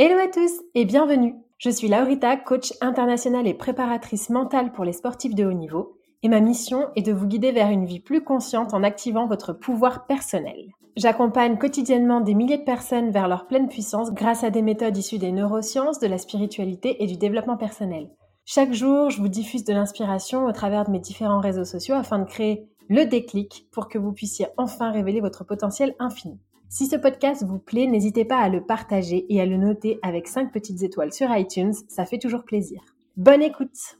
Hello 0.00 0.16
à 0.16 0.28
tous 0.28 0.52
et 0.76 0.84
bienvenue. 0.84 1.34
Je 1.58 1.70
suis 1.70 1.88
Laurita, 1.88 2.36
coach 2.36 2.72
internationale 2.80 3.48
et 3.48 3.54
préparatrice 3.54 4.30
mentale 4.30 4.70
pour 4.70 4.84
les 4.84 4.92
sportifs 4.92 5.34
de 5.34 5.44
haut 5.44 5.52
niveau. 5.52 5.98
Et 6.22 6.28
ma 6.28 6.38
mission 6.38 6.86
est 6.94 7.02
de 7.02 7.12
vous 7.12 7.26
guider 7.26 7.50
vers 7.50 7.68
une 7.70 7.84
vie 7.84 7.98
plus 7.98 8.22
consciente 8.22 8.74
en 8.74 8.84
activant 8.84 9.26
votre 9.26 9.52
pouvoir 9.52 10.06
personnel. 10.06 10.66
J'accompagne 10.94 11.58
quotidiennement 11.58 12.20
des 12.20 12.34
milliers 12.34 12.58
de 12.58 12.62
personnes 12.62 13.10
vers 13.10 13.26
leur 13.26 13.48
pleine 13.48 13.66
puissance 13.66 14.12
grâce 14.12 14.44
à 14.44 14.50
des 14.50 14.62
méthodes 14.62 14.96
issues 14.96 15.18
des 15.18 15.32
neurosciences, 15.32 15.98
de 15.98 16.06
la 16.06 16.18
spiritualité 16.18 17.02
et 17.02 17.08
du 17.08 17.16
développement 17.16 17.56
personnel. 17.56 18.08
Chaque 18.44 18.74
jour, 18.74 19.10
je 19.10 19.20
vous 19.20 19.26
diffuse 19.26 19.64
de 19.64 19.72
l'inspiration 19.72 20.44
au 20.44 20.52
travers 20.52 20.84
de 20.84 20.92
mes 20.92 21.00
différents 21.00 21.40
réseaux 21.40 21.64
sociaux 21.64 21.96
afin 21.96 22.20
de 22.20 22.28
créer 22.28 22.68
le 22.88 23.04
déclic 23.04 23.66
pour 23.72 23.88
que 23.88 23.98
vous 23.98 24.12
puissiez 24.12 24.46
enfin 24.58 24.92
révéler 24.92 25.20
votre 25.20 25.42
potentiel 25.42 25.96
infini. 25.98 26.38
Si 26.70 26.86
ce 26.86 26.96
podcast 26.96 27.44
vous 27.46 27.58
plaît, 27.58 27.86
n'hésitez 27.86 28.26
pas 28.26 28.36
à 28.36 28.50
le 28.50 28.62
partager 28.62 29.24
et 29.30 29.40
à 29.40 29.46
le 29.46 29.56
noter 29.56 29.98
avec 30.02 30.28
5 30.28 30.52
petites 30.52 30.82
étoiles 30.82 31.14
sur 31.14 31.34
iTunes, 31.34 31.72
ça 31.88 32.04
fait 32.04 32.18
toujours 32.18 32.44
plaisir. 32.44 32.82
Bonne 33.16 33.42
écoute 33.42 33.98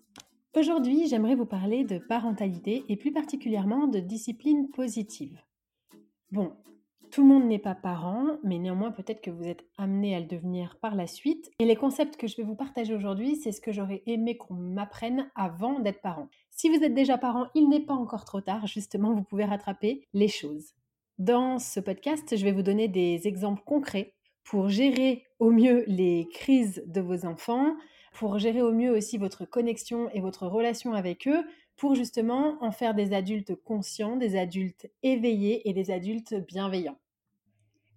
Aujourd'hui, 0.54 1.06
j'aimerais 1.08 1.34
vous 1.34 1.46
parler 1.46 1.84
de 1.84 1.96
parentalité 1.96 2.84
et 2.90 2.96
plus 2.96 3.10
particulièrement 3.10 3.86
de 3.86 4.00
discipline 4.00 4.68
positive. 4.68 5.40
Bon, 6.30 6.52
tout 7.10 7.22
le 7.22 7.28
monde 7.28 7.46
n'est 7.46 7.58
pas 7.58 7.74
parent, 7.74 8.36
mais 8.44 8.58
néanmoins 8.58 8.92
peut-être 8.92 9.22
que 9.22 9.30
vous 9.30 9.44
êtes 9.44 9.64
amené 9.78 10.14
à 10.14 10.20
le 10.20 10.26
devenir 10.26 10.76
par 10.78 10.94
la 10.94 11.06
suite. 11.06 11.50
Et 11.60 11.64
les 11.64 11.76
concepts 11.76 12.18
que 12.18 12.26
je 12.26 12.36
vais 12.36 12.42
vous 12.42 12.54
partager 12.54 12.94
aujourd'hui, 12.94 13.36
c'est 13.36 13.52
ce 13.52 13.62
que 13.62 13.72
j'aurais 13.72 14.02
aimé 14.04 14.36
qu'on 14.36 14.54
m'apprenne 14.54 15.30
avant 15.34 15.78
d'être 15.80 16.02
parent. 16.02 16.28
Si 16.50 16.68
vous 16.68 16.84
êtes 16.84 16.94
déjà 16.94 17.16
parent, 17.16 17.46
il 17.54 17.70
n'est 17.70 17.80
pas 17.80 17.94
encore 17.94 18.26
trop 18.26 18.42
tard, 18.42 18.66
justement, 18.66 19.14
vous 19.14 19.24
pouvez 19.24 19.46
rattraper 19.46 20.06
les 20.12 20.28
choses. 20.28 20.74
Dans 21.18 21.58
ce 21.58 21.80
podcast, 21.80 22.36
je 22.36 22.44
vais 22.44 22.52
vous 22.52 22.62
donner 22.62 22.86
des 22.86 23.26
exemples 23.26 23.62
concrets 23.64 24.14
pour 24.44 24.68
gérer 24.68 25.24
au 25.40 25.50
mieux 25.50 25.82
les 25.88 26.28
crises 26.32 26.80
de 26.86 27.00
vos 27.00 27.26
enfants, 27.26 27.74
pour 28.12 28.38
gérer 28.38 28.62
au 28.62 28.70
mieux 28.70 28.92
aussi 28.92 29.18
votre 29.18 29.44
connexion 29.44 30.08
et 30.10 30.20
votre 30.20 30.46
relation 30.46 30.92
avec 30.92 31.26
eux, 31.26 31.44
pour 31.76 31.96
justement 31.96 32.56
en 32.62 32.70
faire 32.70 32.94
des 32.94 33.12
adultes 33.12 33.56
conscients, 33.56 34.16
des 34.16 34.38
adultes 34.38 34.88
éveillés 35.02 35.68
et 35.68 35.72
des 35.72 35.90
adultes 35.90 36.34
bienveillants. 36.46 36.98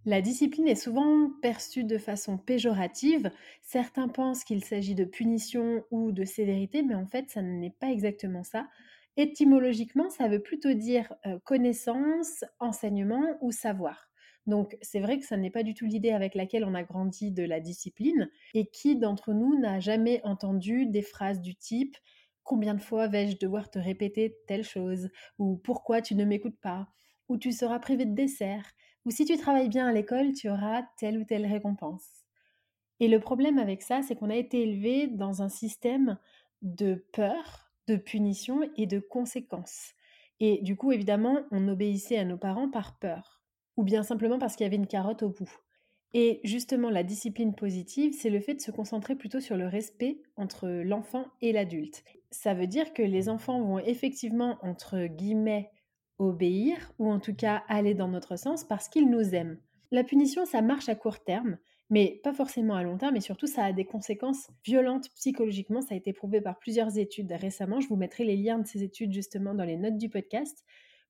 La 0.04 0.22
discipline 0.22 0.68
est 0.68 0.74
souvent 0.74 1.30
perçue 1.44 1.84
de 1.84 2.00
façon 2.00 2.40
péjorative. 2.40 3.32
Certains 3.62 4.08
pensent 4.08 4.44
qu'il 4.44 4.64
s'agit 4.64 4.96
de 4.96 5.06
punition 5.06 5.84
ou 5.92 6.12
de 6.12 6.26
sévérité, 6.26 6.82
mais 6.82 6.96
en 6.96 7.06
fait, 7.06 7.30
ça 7.30 7.44
n'est 7.44 7.76
pas 7.80 7.92
exactement 7.92 8.44
ça. 8.44 8.68
Étymologiquement, 9.18 10.10
ça 10.10 10.28
veut 10.28 10.42
plutôt 10.42 10.74
dire 10.74 11.14
connaissance, 11.44 12.46
enseignement 12.60 13.38
ou 13.42 13.52
savoir. 13.52 14.12
Donc 14.48 14.78
c'est 14.82 15.00
vrai 15.00 15.20
que 15.20 15.26
ça 15.26 15.38
n'est 15.38 15.52
pas 15.52 15.64
du 15.64 15.74
tout 15.74 15.86
l'idée 15.86 16.12
avec 16.12 16.34
laquelle 16.36 16.66
on 16.66 16.74
a 16.74 16.84
grandi 16.84 17.32
de 17.32 17.44
la 17.44 17.60
discipline. 17.60 18.30
Et 18.54 18.68
qui 18.68 18.96
d'entre 18.96 19.34
nous 19.34 19.58
n'a 19.60 19.80
jamais 19.80 20.22
entendu 20.24 20.86
des 20.88 21.02
phrases 21.02 21.42
du 21.42 21.56
type 21.56 21.96
Combien 22.44 22.74
de 22.74 22.82
fois 22.82 23.08
vais-je 23.08 23.38
devoir 23.38 23.70
te 23.70 23.78
répéter 23.78 24.36
telle 24.48 24.64
chose? 24.64 25.10
Ou 25.38 25.58
pourquoi 25.58 26.02
tu 26.02 26.16
ne 26.16 26.26
m'écoutes 26.26 26.60
pas? 26.60 26.88
Ou 27.30 27.38
tu 27.38 27.52
seras 27.52 27.80
privé 27.80 28.06
de 28.06 28.16
dessert 28.16 28.66
Ou 29.06 29.12
si 29.12 29.26
tu 29.26 29.38
travailles 29.38 29.70
bien 29.70 29.88
à 29.88 29.94
l'école, 29.94 30.34
tu 30.34 30.50
auras 30.50 30.84
telle 30.98 31.20
ou 31.20 31.24
telle 31.24 31.46
récompense. 31.46 32.08
Et 33.00 33.08
le 33.08 33.20
problème 33.20 33.58
avec 33.58 33.82
ça, 33.82 34.02
c'est 34.02 34.16
qu'on 34.16 34.30
a 34.30 34.36
été 34.36 34.62
élevé 34.62 35.08
dans 35.08 35.42
un 35.42 35.50
système 35.50 36.18
de 36.62 37.06
peur, 37.14 37.71
punition 37.96 38.62
et 38.78 38.88
de 38.88 39.00
conséquences. 39.00 39.94
Et 40.40 40.60
du 40.64 40.76
coup, 40.76 40.92
évidemment, 40.92 41.42
on 41.52 41.68
obéissait 41.68 42.18
à 42.18 42.26
nos 42.26 42.38
parents 42.38 42.70
par 42.70 42.98
peur, 42.98 43.42
ou 43.78 43.84
bien 43.84 44.04
simplement 44.04 44.40
parce 44.40 44.56
qu'il 44.56 44.66
y 44.66 44.68
avait 44.68 44.76
une 44.76 44.88
carotte 44.88 45.24
au 45.24 45.30
bout. 45.30 45.52
Et 46.14 46.42
justement, 46.44 46.90
la 46.90 47.04
discipline 47.04 47.56
positive, 47.56 48.14
c'est 48.14 48.30
le 48.30 48.42
fait 48.42 48.56
de 48.56 48.62
se 48.62 48.72
concentrer 48.72 49.16
plutôt 49.16 49.40
sur 49.40 49.56
le 49.56 49.68
respect 49.68 50.22
entre 50.36 50.68
l'enfant 50.68 51.26
et 51.42 51.54
l'adulte. 51.54 52.04
Ça 52.32 52.54
veut 52.54 52.68
dire 52.68 52.94
que 52.94 53.02
les 53.02 53.30
enfants 53.30 53.62
vont 53.62 53.80
effectivement, 53.80 54.58
entre 54.62 55.06
guillemets, 55.06 55.72
obéir, 56.20 56.92
ou 57.00 57.10
en 57.10 57.20
tout 57.20 57.36
cas 57.36 57.64
aller 57.68 57.94
dans 57.94 58.10
notre 58.10 58.36
sens 58.36 58.64
parce 58.64 58.90
qu'ils 58.90 59.10
nous 59.10 59.34
aiment. 59.34 59.58
La 59.92 60.04
punition, 60.04 60.46
ça 60.46 60.62
marche 60.62 60.90
à 60.90 60.96
court 60.96 61.24
terme, 61.24 61.58
mais 61.92 62.22
pas 62.24 62.34
forcément 62.34 62.76
à 62.76 62.84
long 62.84 62.98
terme, 62.98 63.18
et 63.18 63.22
surtout 63.22 63.46
ça 63.46 63.66
a 63.66 63.74
des 63.74 63.86
conséquences 63.86 64.48
violentes 64.66 65.10
psychologiquement. 65.16 65.82
Ça 65.82 65.94
a 65.94 65.98
été 65.98 66.14
prouvé 66.14 66.42
par 66.42 66.58
plusieurs 66.58 66.98
études 66.98 67.32
récemment. 67.32 67.82
Je 67.82 67.90
vous 67.90 67.98
mettrai 67.98 68.24
les 68.24 68.38
liens 68.38 68.58
de 68.58 68.66
ces 68.66 68.82
études 68.82 69.14
justement 69.14 69.54
dans 69.54 69.66
les 69.66 69.78
notes 69.78 69.98
du 69.98 70.10
podcast 70.10 70.64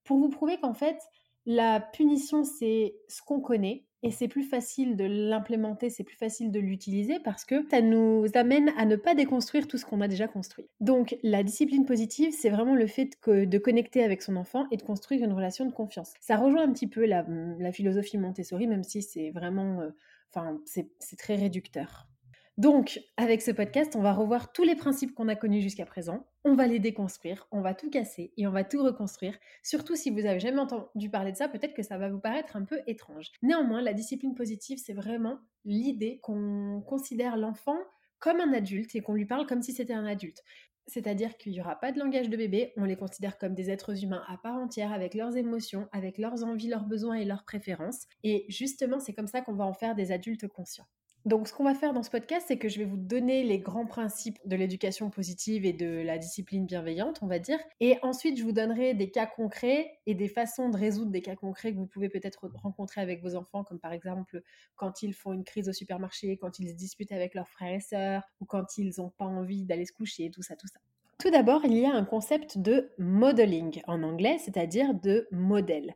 pour 0.04 0.18
vous 0.18 0.30
prouver 0.30 0.58
qu'en 0.60 0.74
fait, 0.74 0.98
la 1.46 1.80
punition, 1.80 2.44
c'est 2.44 2.96
ce 3.08 3.22
qu'on 3.22 3.40
connaît 3.40 3.86
et 4.04 4.10
c'est 4.10 4.28
plus 4.28 4.44
facile 4.44 4.96
de 4.96 5.06
l'implémenter, 5.06 5.92
c'est 5.92 6.04
plus 6.04 6.16
facile 6.16 6.52
de 6.52 6.60
l'utiliser 6.60 7.20
parce 7.20 7.46
que 7.46 7.68
ça 7.70 7.82
nous 7.82 8.26
amène 8.34 8.72
à 8.76 8.86
ne 8.86 8.96
pas 8.96 9.14
déconstruire 9.14 9.68
tout 9.68 9.78
ce 9.78 9.86
qu'on 9.86 10.02
a 10.02 10.08
déjà 10.08 10.28
construit. 10.28 10.66
Donc 10.80 11.16
la 11.22 11.44
discipline 11.44 11.86
positive, 11.86 12.34
c'est 12.36 12.50
vraiment 12.50 12.74
le 12.74 12.88
fait 12.88 13.12
de 13.28 13.58
connecter 13.60 14.04
avec 14.04 14.24
son 14.24 14.36
enfant 14.36 14.66
et 14.72 14.78
de 14.78 14.82
construire 14.82 15.24
une 15.24 15.34
relation 15.34 15.66
de 15.66 15.72
confiance. 15.72 16.14
Ça 16.20 16.38
rejoint 16.38 16.64
un 16.64 16.74
petit 16.74 16.88
peu 16.88 17.06
la, 17.06 17.24
philosophie 17.72 18.18
Montessori, 18.18 18.66
même 18.66 18.84
si 18.84 19.04
c'est 19.04 19.30
vraiment... 19.30 19.82
Enfin, 20.34 20.62
c'est 20.66 21.18
très 21.18 21.36
réducteur. 21.36 22.08
Donc, 22.58 23.00
avec 23.18 23.42
ce 23.42 23.52
podcast, 23.52 23.96
on 23.96 24.02
va 24.02 24.14
revoir 24.14 24.52
tous 24.52 24.64
les 24.64 24.76
principes 24.76 25.16
qu'on 25.16 25.30
a 25.30 25.36
connus 25.36 25.62
jusqu'à 25.62 25.86
présent, 25.86 26.28
on 26.44 26.54
va 26.54 26.68
les 26.68 26.80
déconstruire, 26.80 27.48
on 27.52 27.62
va 27.62 27.74
tout 27.74 27.90
casser 27.90 28.34
et 28.38 28.46
on 28.46 28.52
va 28.52 28.64
tout 28.64 28.84
reconstruire. 28.84 29.38
Surtout 29.64 29.96
si 29.96 30.10
vous 30.10 30.26
avez 30.26 30.40
jamais 30.40 30.60
entendu 30.60 31.10
parler 31.10 31.32
de 31.32 31.38
ça, 31.38 31.48
peut-être 31.48 31.74
que 31.74 31.82
ça 31.82 31.98
va 31.98 32.10
vous 32.10 32.20
paraître 32.20 32.56
un 32.56 32.66
peu 32.66 32.82
étrange. 32.88 33.32
Néanmoins, 33.42 33.82
la 33.82 33.94
discipline 33.94 34.36
positive, 34.36 34.80
c'est 34.84 34.94
vraiment 34.94 35.40
l'idée 35.66 36.20
qu'on 36.22 36.84
considère 36.86 37.38
l'enfant 37.38 37.78
comme 38.20 38.40
un 38.40 38.54
adulte 38.54 38.96
et 38.96 39.02
qu'on 39.02 39.16
lui 39.16 39.26
parle 39.26 39.48
comme 39.48 39.64
si 39.64 39.74
c'était 39.74 39.94
un 39.94 40.06
adulte. 40.06 40.44
C'est-à-dire 40.88 41.38
qu'il 41.38 41.52
n'y 41.52 41.62
aura 41.62 41.80
pas 41.80 41.92
de 41.92 42.00
langage 42.00 42.30
de 42.30 42.38
bébé, 42.38 42.74
on 42.78 42.84
les 42.84 42.96
considère 42.96 43.38
comme 43.38 43.54
des 43.54 43.70
êtres 43.70 44.04
humains 44.04 44.24
à 44.28 44.38
part 44.38 44.56
entière, 44.56 44.92
avec 44.92 45.14
leurs 45.14 45.38
émotions, 45.38 45.88
avec 45.92 46.18
leurs 46.18 46.44
envies, 46.44 46.68
leurs 46.68 46.86
besoins 46.86 47.16
et 47.16 47.26
leurs 47.26 47.44
préférences. 47.44 48.08
Et 48.24 48.46
justement, 48.50 49.00
c'est 49.00 49.14
comme 49.14 49.28
ça 49.28 49.42
qu'on 49.42 49.56
va 49.56 49.66
en 49.66 49.74
faire 49.74 49.96
des 49.96 50.12
adultes 50.12 50.48
conscients. 50.48 50.88
Donc, 51.26 51.48
ce 51.48 51.54
qu'on 51.54 51.64
va 51.64 51.76
faire 51.76 51.94
dans 51.94 52.02
ce 52.02 52.10
podcast, 52.10 52.46
c'est 52.48 52.58
que 52.58 52.68
je 52.68 52.80
vais 52.80 52.86
vous 52.86 52.98
donner 52.98 53.44
les 53.44 53.60
grands 53.60 53.86
principes 53.86 54.40
de 54.46 54.56
l'éducation 54.56 55.12
positive 55.12 55.66
et 55.66 55.74
de 55.74 56.02
la 56.02 56.18
discipline 56.18 56.66
bienveillante, 56.66 57.20
on 57.22 57.28
va 57.28 57.38
dire. 57.38 57.60
Et 57.80 57.98
ensuite, 58.02 58.40
je 58.40 58.44
vous 58.44 58.52
donnerai 58.52 58.96
des 58.96 59.12
cas 59.12 59.28
concrets 59.28 60.00
et 60.08 60.16
des 60.16 60.28
façons 60.28 60.70
de 60.70 60.78
résoudre 60.78 61.12
des 61.12 61.22
cas 61.22 61.36
concrets 61.36 61.74
que 61.74 61.78
vous 61.78 61.86
pouvez 61.86 62.10
peut-être 62.10 62.50
rencontrer 62.56 63.02
avec 63.02 63.22
vos 63.22 63.36
enfants, 63.36 63.64
comme 63.64 63.80
par 63.80 63.94
exemple 63.94 64.42
quand 64.76 65.04
ils 65.04 65.14
font 65.14 65.34
une 65.34 65.44
crise 65.44 65.70
au 65.70 65.74
supermarché, 65.74 66.38
quand 66.38 66.58
ils 66.58 66.70
se 66.70 66.76
disputent 66.76 67.12
avec 67.12 67.36
leurs 67.36 67.50
frères 67.50 67.76
et 67.76 67.82
sœurs, 67.82 68.24
ou 68.40 68.46
quand 68.46 68.78
ils 68.80 68.92
n'ont 68.98 69.12
pas 69.12 69.26
envie 69.26 69.64
d'aller 69.64 69.86
se 69.86 69.94
coucher, 69.94 70.32
tout 70.32 70.42
ça, 70.42 70.56
tout 70.56 70.68
ça. 70.68 70.80
Tout 71.20 71.30
d'abord, 71.30 71.64
il 71.66 71.78
y 71.78 71.86
a 71.86 71.94
un 71.94 72.04
concept 72.04 72.58
de 72.58 72.90
modeling 72.98 73.80
en 73.86 74.02
anglais, 74.02 74.40
c'est-à-dire 74.40 74.96
de 74.96 75.28
modèle. 75.32 75.94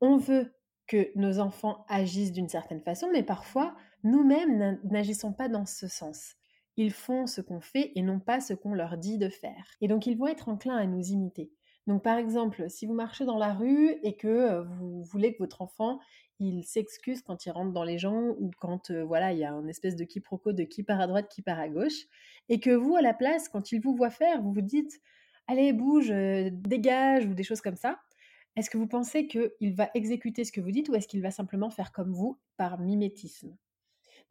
On 0.00 0.16
veut 0.16 0.54
que 0.86 1.10
nos 1.14 1.38
enfants 1.38 1.84
agissent 1.88 2.32
d'une 2.32 2.48
certaine 2.48 2.80
façon, 2.80 3.08
mais 3.12 3.22
parfois, 3.22 3.74
nous-mêmes 4.04 4.78
n'agissons 4.84 5.32
pas 5.32 5.48
dans 5.48 5.66
ce 5.66 5.88
sens. 5.88 6.34
Ils 6.76 6.92
font 6.92 7.26
ce 7.26 7.40
qu'on 7.40 7.60
fait 7.60 7.92
et 7.94 8.02
non 8.02 8.18
pas 8.18 8.40
ce 8.40 8.54
qu'on 8.54 8.74
leur 8.74 8.96
dit 8.96 9.18
de 9.18 9.28
faire. 9.28 9.76
Et 9.80 9.88
donc, 9.88 10.06
ils 10.06 10.16
vont 10.16 10.28
être 10.28 10.48
enclins 10.48 10.76
à 10.76 10.86
nous 10.86 11.08
imiter. 11.08 11.52
Donc, 11.86 12.02
par 12.02 12.16
exemple, 12.16 12.70
si 12.70 12.86
vous 12.86 12.94
marchez 12.94 13.24
dans 13.24 13.38
la 13.38 13.52
rue 13.52 13.96
et 14.02 14.16
que 14.16 14.28
euh, 14.28 14.62
vous 14.62 15.02
voulez 15.02 15.34
que 15.34 15.38
votre 15.38 15.62
enfant 15.62 15.98
il 16.42 16.64
s'excuse 16.64 17.22
quand 17.22 17.46
il 17.46 17.50
rentre 17.50 17.72
dans 17.72 17.84
les 17.84 17.98
gens 17.98 18.34
ou 18.38 18.50
quand 18.58 18.90
euh, 18.90 19.04
voilà 19.04 19.32
il 19.32 19.38
y 19.38 19.44
a 19.44 19.52
un 19.52 19.66
espèce 19.68 19.96
de 19.96 20.04
quiproquo 20.04 20.52
de 20.52 20.64
qui 20.64 20.82
part 20.82 21.00
à 21.00 21.06
droite, 21.06 21.28
qui 21.30 21.42
part 21.42 21.58
à 21.58 21.68
gauche, 21.68 22.06
et 22.48 22.60
que 22.60 22.70
vous 22.70 22.96
à 22.96 23.02
la 23.02 23.14
place, 23.14 23.48
quand 23.48 23.72
il 23.72 23.80
vous 23.80 23.94
voit 23.94 24.10
faire, 24.10 24.42
vous 24.42 24.52
vous 24.52 24.60
dites 24.60 25.00
allez 25.46 25.72
bouge, 25.72 26.10
euh, 26.10 26.50
dégage 26.52 27.26
ou 27.26 27.34
des 27.34 27.42
choses 27.42 27.60
comme 27.60 27.76
ça. 27.76 28.00
Est-ce 28.56 28.70
que 28.70 28.78
vous 28.78 28.86
pensez 28.86 29.26
qu'il 29.26 29.74
va 29.74 29.90
exécuter 29.94 30.44
ce 30.44 30.52
que 30.52 30.60
vous 30.60 30.70
dites 30.70 30.88
ou 30.88 30.94
est-ce 30.94 31.08
qu'il 31.08 31.22
va 31.22 31.30
simplement 31.30 31.70
faire 31.70 31.92
comme 31.92 32.12
vous 32.12 32.38
par 32.56 32.78
mimétisme? 32.78 33.56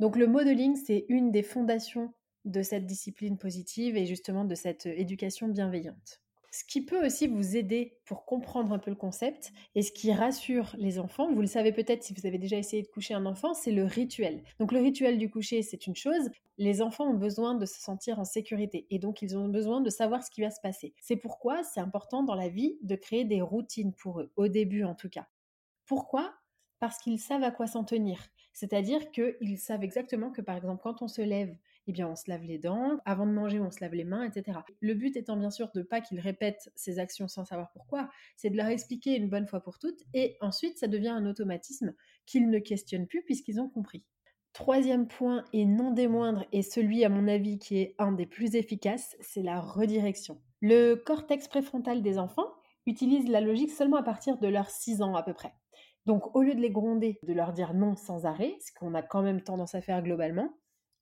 Donc 0.01 0.15
le 0.15 0.25
modeling, 0.25 0.75
c'est 0.75 1.05
une 1.09 1.31
des 1.31 1.43
fondations 1.43 2.11
de 2.43 2.63
cette 2.63 2.87
discipline 2.87 3.37
positive 3.37 3.95
et 3.95 4.07
justement 4.07 4.45
de 4.45 4.55
cette 4.55 4.87
éducation 4.87 5.47
bienveillante. 5.47 6.19
Ce 6.51 6.63
qui 6.63 6.83
peut 6.83 7.05
aussi 7.05 7.27
vous 7.27 7.55
aider 7.55 7.99
pour 8.05 8.25
comprendre 8.25 8.73
un 8.73 8.79
peu 8.79 8.89
le 8.89 8.95
concept 8.95 9.51
et 9.75 9.83
ce 9.83 9.91
qui 9.91 10.11
rassure 10.11 10.75
les 10.79 10.97
enfants, 10.97 11.31
vous 11.31 11.41
le 11.41 11.45
savez 11.47 11.71
peut-être 11.71 12.01
si 12.01 12.15
vous 12.15 12.25
avez 12.25 12.39
déjà 12.39 12.57
essayé 12.57 12.81
de 12.81 12.87
coucher 12.87 13.13
un 13.13 13.27
enfant, 13.27 13.53
c'est 13.53 13.71
le 13.71 13.83
rituel. 13.83 14.41
Donc 14.57 14.71
le 14.71 14.79
rituel 14.79 15.19
du 15.19 15.29
coucher, 15.29 15.61
c'est 15.61 15.85
une 15.85 15.95
chose. 15.95 16.31
Les 16.57 16.81
enfants 16.81 17.11
ont 17.11 17.17
besoin 17.17 17.53
de 17.53 17.67
se 17.67 17.79
sentir 17.79 18.17
en 18.17 18.25
sécurité 18.25 18.87
et 18.89 18.97
donc 18.97 19.21
ils 19.21 19.37
ont 19.37 19.49
besoin 19.49 19.81
de 19.81 19.91
savoir 19.91 20.23
ce 20.23 20.31
qui 20.31 20.41
va 20.41 20.49
se 20.49 20.61
passer. 20.61 20.95
C'est 20.99 21.15
pourquoi 21.15 21.61
c'est 21.63 21.79
important 21.79 22.23
dans 22.23 22.35
la 22.35 22.49
vie 22.49 22.79
de 22.81 22.95
créer 22.95 23.23
des 23.23 23.41
routines 23.43 23.93
pour 23.93 24.21
eux, 24.21 24.31
au 24.35 24.47
début 24.47 24.83
en 24.83 24.95
tout 24.95 25.09
cas. 25.09 25.27
Pourquoi 25.85 26.33
Parce 26.81 26.97
qu'ils 26.97 27.19
savent 27.19 27.43
à 27.43 27.51
quoi 27.51 27.67
s'en 27.67 27.85
tenir. 27.85 28.19
C'est-à-dire 28.51 29.11
qu'ils 29.11 29.57
savent 29.57 29.83
exactement 29.83 30.31
que 30.31 30.41
par 30.41 30.57
exemple 30.57 30.81
quand 30.83 31.01
on 31.01 31.07
se 31.07 31.21
lève 31.21 31.55
eh 31.87 31.91
bien 31.91 32.07
on 32.07 32.15
se 32.15 32.29
lave 32.29 32.43
les 32.43 32.57
dents, 32.57 32.99
avant 33.05 33.25
de 33.25 33.31
manger 33.31 33.59
on 33.59 33.71
se 33.71 33.79
lave 33.81 33.93
les 33.93 34.03
mains, 34.03 34.23
etc. 34.23 34.59
Le 34.79 34.93
but 34.93 35.15
étant 35.15 35.37
bien 35.37 35.49
sûr 35.49 35.71
de 35.73 35.81
pas 35.81 36.01
qu'ils 36.01 36.19
répètent 36.19 36.71
ces 36.75 36.99
actions 36.99 37.27
sans 37.27 37.45
savoir 37.45 37.71
pourquoi, 37.71 38.09
c'est 38.35 38.49
de 38.49 38.57
leur 38.57 38.67
expliquer 38.67 39.15
une 39.15 39.29
bonne 39.29 39.47
fois 39.47 39.61
pour 39.61 39.79
toutes, 39.79 40.01
et 40.13 40.37
ensuite 40.41 40.77
ça 40.77 40.87
devient 40.87 41.09
un 41.09 41.25
automatisme 41.25 41.93
qu'ils 42.25 42.49
ne 42.49 42.59
questionnent 42.59 43.07
plus 43.07 43.23
puisqu'ils 43.23 43.59
ont 43.59 43.69
compris. 43.69 44.03
Troisième 44.53 45.07
point, 45.07 45.45
et 45.53 45.65
non 45.65 45.91
des 45.91 46.07
moindres, 46.07 46.45
et 46.51 46.61
celui 46.61 47.05
à 47.05 47.09
mon 47.09 47.27
avis 47.27 47.57
qui 47.57 47.77
est 47.77 47.95
un 47.99 48.11
des 48.11 48.25
plus 48.25 48.55
efficaces, 48.55 49.15
c'est 49.21 49.43
la 49.43 49.61
redirection. 49.61 50.41
Le 50.59 50.95
cortex 50.95 51.47
préfrontal 51.47 52.01
des 52.01 52.19
enfants 52.19 52.51
utilise 52.85 53.29
la 53.29 53.39
logique 53.39 53.71
seulement 53.71 53.97
à 53.97 54.03
partir 54.03 54.37
de 54.39 54.47
leurs 54.47 54.69
6 54.69 55.01
ans 55.01 55.15
à 55.15 55.23
peu 55.23 55.33
près. 55.33 55.53
Donc 56.05 56.35
au 56.35 56.41
lieu 56.41 56.55
de 56.55 56.61
les 56.61 56.71
gronder, 56.71 57.19
de 57.23 57.33
leur 57.33 57.53
dire 57.53 57.73
non 57.73 57.95
sans 57.95 58.25
arrêt, 58.25 58.55
ce 58.59 58.71
qu'on 58.73 58.93
a 58.93 59.01
quand 59.01 59.21
même 59.21 59.41
tendance 59.41 59.75
à 59.75 59.81
faire 59.81 60.01
globalement, 60.01 60.49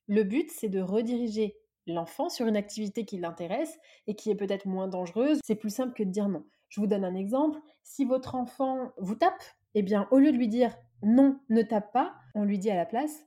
le 0.07 0.23
but, 0.23 0.49
c'est 0.51 0.69
de 0.69 0.81
rediriger 0.81 1.55
l'enfant 1.87 2.29
sur 2.29 2.47
une 2.47 2.57
activité 2.57 3.05
qui 3.05 3.17
l'intéresse 3.17 3.77
et 4.07 4.15
qui 4.15 4.31
est 4.31 4.35
peut-être 4.35 4.65
moins 4.65 4.87
dangereuse. 4.87 5.39
C'est 5.43 5.55
plus 5.55 5.73
simple 5.73 5.93
que 5.93 6.03
de 6.03 6.09
dire 6.09 6.29
non. 6.29 6.45
Je 6.67 6.81
vous 6.81 6.87
donne 6.87 7.05
un 7.05 7.15
exemple. 7.15 7.59
Si 7.83 8.05
votre 8.05 8.35
enfant 8.35 8.91
vous 8.97 9.15
tape, 9.15 9.43
eh 9.75 9.81
bien, 9.81 10.07
au 10.11 10.17
lieu 10.17 10.31
de 10.31 10.37
lui 10.37 10.47
dire 10.47 10.75
non, 11.03 11.39
ne 11.49 11.61
tape 11.61 11.93
pas, 11.93 12.15
on 12.35 12.43
lui 12.43 12.59
dit 12.59 12.71
à 12.71 12.75
la 12.75 12.85
place 12.85 13.23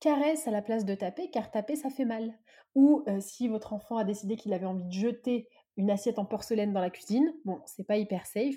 caresse 0.00 0.46
à 0.46 0.50
la 0.50 0.62
place 0.62 0.84
de 0.84 0.94
taper, 0.94 1.30
car 1.30 1.50
taper, 1.50 1.76
ça 1.76 1.90
fait 1.90 2.04
mal. 2.04 2.32
Ou 2.74 3.02
euh, 3.08 3.20
si 3.20 3.48
votre 3.48 3.72
enfant 3.72 3.96
a 3.96 4.04
décidé 4.04 4.36
qu'il 4.36 4.52
avait 4.52 4.66
envie 4.66 4.84
de 4.84 4.92
jeter 4.92 5.48
une 5.76 5.90
assiette 5.90 6.18
en 6.18 6.24
porcelaine 6.24 6.72
dans 6.72 6.80
la 6.80 6.90
cuisine, 6.90 7.32
bon, 7.44 7.60
c'est 7.66 7.86
pas 7.86 7.96
hyper 7.96 8.26
safe, 8.26 8.56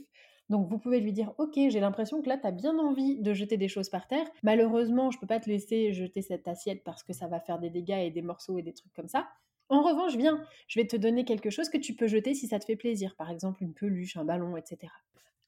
donc 0.52 0.68
vous 0.68 0.78
pouvez 0.78 1.00
lui 1.00 1.14
dire 1.14 1.34
OK, 1.38 1.54
j'ai 1.56 1.80
l'impression 1.80 2.22
que 2.22 2.28
là 2.28 2.38
tu 2.38 2.46
as 2.46 2.52
bien 2.52 2.78
envie 2.78 3.18
de 3.20 3.34
jeter 3.34 3.56
des 3.56 3.70
choses 3.70 3.90
par 3.90 4.08
terre. 4.08 4.28
Malheureusement, 4.44 5.10
je 5.10 5.18
peux 5.18 5.26
pas 5.26 5.40
te 5.40 5.50
laisser 5.50 5.94
jeter 5.94 6.22
cette 6.22 6.46
assiette 6.46 6.84
parce 6.84 7.04
que 7.04 7.14
ça 7.14 7.28
va 7.28 7.40
faire 7.40 7.58
des 7.58 7.70
dégâts 7.70 8.04
et 8.04 8.12
des 8.12 8.22
morceaux 8.22 8.60
et 8.60 8.62
des 8.62 8.74
trucs 8.74 8.94
comme 8.94 9.08
ça. 9.08 9.30
En 9.70 9.82
revanche, 9.82 10.18
viens, 10.18 10.44
je 10.68 10.82
vais 10.82 10.86
te 10.86 10.98
donner 10.98 11.24
quelque 11.24 11.50
chose 11.50 11.70
que 11.70 11.78
tu 11.78 11.96
peux 11.96 12.08
jeter 12.08 12.34
si 12.34 12.48
ça 12.48 12.60
te 12.60 12.66
fait 12.66 12.76
plaisir, 12.76 13.16
par 13.16 13.32
exemple 13.32 13.64
une 13.64 13.74
peluche, 13.74 14.18
un 14.18 14.26
ballon, 14.26 14.58
etc. 14.58 14.92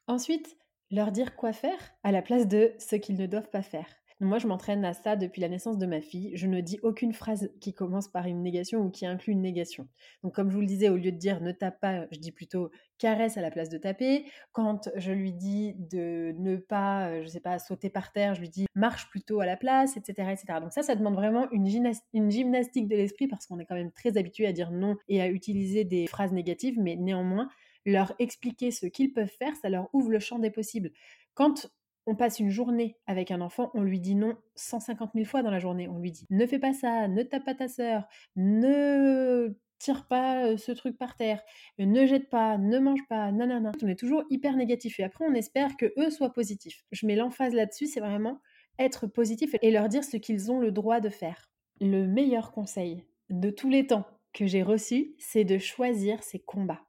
Ensuite, 0.08 0.58
leur 0.90 1.12
dire 1.12 1.36
quoi 1.36 1.52
faire 1.52 1.78
à 2.04 2.14
la 2.14 2.22
place 2.22 2.48
de 2.48 2.72
ce 2.80 2.96
qu'ils 2.96 3.18
ne 3.18 3.26
doivent 3.26 3.50
pas 3.50 3.62
faire. 3.62 3.88
Moi, 4.24 4.40
je 4.40 4.48
m'entraîne 4.48 4.84
à 4.86 4.94
ça 4.94 5.16
depuis 5.16 5.42
la 5.42 5.50
naissance 5.50 5.78
de 5.78 5.86
ma 5.86 6.02
fille. 6.02 6.32
Je 6.36 6.48
ne 6.48 6.62
dis 6.62 6.80
aucune 6.82 7.14
phrase 7.14 7.52
qui 7.60 7.74
commence 7.74 8.08
par 8.08 8.26
une 8.26 8.42
négation 8.42 8.80
ou 8.80 8.90
qui 8.90 9.06
inclut 9.06 9.34
une 9.34 9.42
négation. 9.42 9.88
Donc, 10.24 10.34
comme 10.34 10.50
je 10.50 10.56
vous 10.56 10.62
le 10.62 10.68
disais, 10.68 10.90
au 10.90 10.96
lieu 10.96 11.12
de 11.12 11.18
dire 11.18 11.42
ne 11.42 11.52
tape 11.52 11.80
pas, 11.80 12.08
je 12.12 12.20
dis 12.20 12.32
plutôt 12.32 12.72
caresse 12.98 13.38
à 13.38 13.42
la 13.42 13.52
place 13.52 13.70
de 13.70 13.78
taper. 13.78 14.26
Quand 14.52 14.90
je 14.96 15.12
lui 15.12 15.34
dis 15.34 15.74
de 15.76 16.34
ne 16.38 16.56
pas, 16.56 17.10
euh, 17.10 17.24
je 17.24 17.28
sais 17.28 17.40
pas, 17.40 17.60
sauter 17.60 17.90
par 17.90 18.12
terre, 18.12 18.34
je 18.34 18.42
lui 18.42 18.50
dis 18.50 18.66
marche 18.76 19.10
plutôt 19.10 19.42
à 19.42 19.46
la 19.46 19.58
place, 19.58 19.98
etc., 19.98 20.32
etc. 20.32 20.60
Donc 20.62 20.72
ça, 20.72 20.84
ça 20.84 20.96
demande 20.96 21.16
vraiment 21.16 21.50
une, 21.52 21.68
une 22.14 22.32
gymnastique 22.32 22.88
de 22.88 22.96
l'esprit 22.96 23.28
parce 23.28 23.46
qu'on 23.46 23.60
est 23.60 23.66
quand 23.66 23.76
même 23.76 23.92
très 23.92 24.18
habitué 24.18 24.48
à 24.48 24.54
dire 24.54 24.72
non 24.72 24.96
et 25.10 25.22
à 25.22 25.28
utiliser 25.28 25.84
des 25.84 26.08
phrases 26.08 26.32
négatives, 26.32 26.80
mais 26.80 26.96
néanmoins, 26.96 27.50
leur 27.86 28.14
expliquer 28.20 28.72
ce 28.72 28.86
qu'ils 28.86 29.14
peuvent 29.14 29.28
faire, 29.28 29.56
ça 29.56 29.70
leur 29.70 29.90
ouvre 29.94 30.10
le 30.10 30.20
champ 30.20 30.40
des 30.40 30.52
possibles. 30.52 30.92
Quand 31.34 31.70
on 32.06 32.16
passe 32.16 32.40
une 32.40 32.50
journée 32.50 32.98
avec 33.08 33.32
un 33.32 33.42
enfant, 33.42 33.72
on 33.74 33.82
lui 33.82 34.00
dit 34.00 34.16
non 34.16 34.36
150 34.56 35.12
000 35.14 35.26
fois 35.26 35.42
dans 35.42 35.52
la 35.52 35.60
journée. 35.60 35.88
On 35.88 36.00
lui 36.00 36.12
dit 36.12 36.26
ne 36.30 36.46
fais 36.46 36.60
pas 36.60 36.74
ça, 36.74 37.08
ne 37.08 37.24
tape 37.24 37.46
pas 37.46 37.56
ta 37.56 37.68
sœur, 37.68 38.08
ne 38.36 39.56
tire 39.80 40.08
pas 40.08 40.46
euh, 40.46 40.58
ce 40.58 40.72
truc 40.72 40.98
par 40.98 41.16
terre, 41.16 41.42
ne 41.78 42.06
jette 42.06 42.30
pas, 42.30 42.58
ne 42.58 42.80
mange 42.80 43.06
pas, 43.10 43.32
nanana. 43.32 43.72
On 43.82 43.88
est 43.88 44.00
toujours 44.00 44.24
hyper 44.30 44.56
négatif 44.56 45.00
et 45.00 45.04
après 45.04 45.26
on 45.26 45.34
espère 45.34 45.76
que 45.78 45.94
eux 45.98 46.10
soient 46.10 46.34
positifs. 46.34 46.84
Je 46.92 47.06
mets 47.06 47.16
l'emphase 47.16 47.54
là-dessus, 47.54 47.88
c'est 47.88 48.00
vraiment 48.00 48.40
être 48.80 49.08
positif 49.08 49.56
et 49.62 49.72
leur 49.72 49.90
dire 49.90 50.04
ce 50.04 50.18
qu'ils 50.18 50.52
ont 50.52 50.60
le 50.60 50.72
droit 50.72 51.00
de 51.00 51.10
faire. 51.10 51.52
Le 51.80 52.06
meilleur 52.06 52.52
conseil 52.52 53.04
de 53.30 53.50
tous 53.50 53.70
les 53.70 53.88
temps 53.88 54.06
que 54.34 54.46
j'ai 54.46 54.64
reçu, 54.64 55.16
c'est 55.20 55.44
de 55.44 55.58
choisir 55.58 56.24
ses 56.24 56.40
combats. 56.40 56.86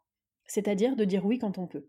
C'est-à-dire 0.46 0.96
de 0.96 1.04
dire 1.04 1.24
oui 1.26 1.38
quand 1.38 1.58
on 1.58 1.66
peut. 1.66 1.88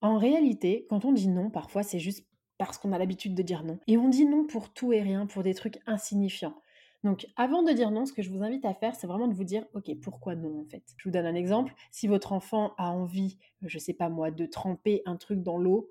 En 0.00 0.18
réalité, 0.18 0.86
quand 0.88 1.04
on 1.04 1.12
dit 1.12 1.28
non, 1.28 1.50
parfois 1.50 1.82
c'est 1.82 2.00
juste 2.00 2.26
parce 2.66 2.78
qu'on 2.78 2.92
a 2.92 2.98
l'habitude 2.98 3.34
de 3.34 3.42
dire 3.42 3.64
non. 3.64 3.78
Et 3.86 3.96
on 3.96 4.08
dit 4.08 4.26
non 4.26 4.44
pour 4.44 4.72
tout 4.72 4.92
et 4.92 5.02
rien, 5.02 5.26
pour 5.26 5.42
des 5.42 5.54
trucs 5.54 5.80
insignifiants. 5.86 6.54
Donc 7.04 7.26
avant 7.36 7.62
de 7.62 7.72
dire 7.72 7.90
non, 7.90 8.06
ce 8.06 8.12
que 8.12 8.22
je 8.22 8.30
vous 8.30 8.42
invite 8.42 8.64
à 8.64 8.74
faire, 8.74 8.94
c'est 8.94 9.06
vraiment 9.06 9.26
de 9.26 9.34
vous 9.34 9.44
dire, 9.44 9.64
ok, 9.74 9.90
pourquoi 10.00 10.36
non 10.36 10.60
en 10.60 10.64
fait? 10.64 10.84
Je 10.96 11.08
vous 11.08 11.12
donne 11.12 11.26
un 11.26 11.34
exemple. 11.34 11.74
Si 11.90 12.06
votre 12.06 12.32
enfant 12.32 12.74
a 12.78 12.90
envie, 12.92 13.38
je 13.62 13.78
sais 13.78 13.94
pas 13.94 14.08
moi, 14.08 14.30
de 14.30 14.46
tremper 14.46 15.02
un 15.06 15.16
truc 15.16 15.42
dans 15.42 15.58
l'eau, 15.58 15.90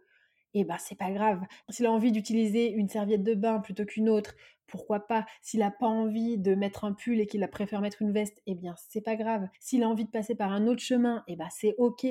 eh 0.53 0.63
ben 0.63 0.77
c'est 0.79 0.97
pas 0.97 1.11
grave. 1.11 1.41
S'il 1.69 1.85
a 1.85 1.91
envie 1.91 2.11
d'utiliser 2.11 2.71
une 2.71 2.87
serviette 2.87 3.23
de 3.23 3.33
bain 3.33 3.59
plutôt 3.59 3.85
qu'une 3.85 4.09
autre, 4.09 4.35
pourquoi 4.67 5.01
pas? 5.01 5.25
S'il 5.41 5.61
a 5.63 5.71
pas 5.71 5.87
envie 5.87 6.37
de 6.37 6.55
mettre 6.55 6.85
un 6.85 6.93
pull 6.93 7.19
et 7.19 7.27
qu'il 7.27 7.43
a 7.43 7.49
préféré 7.49 7.81
mettre 7.81 8.01
une 8.01 8.13
veste, 8.13 8.41
eh 8.47 8.55
bien 8.55 8.75
c'est 8.77 9.01
pas 9.01 9.17
grave. 9.17 9.47
S'il 9.59 9.83
a 9.83 9.89
envie 9.89 10.05
de 10.05 10.09
passer 10.09 10.35
par 10.35 10.53
un 10.53 10.67
autre 10.67 10.81
chemin, 10.81 11.23
eh 11.27 11.35
ben 11.35 11.49
c'est 11.51 11.75
ok. 11.77 12.07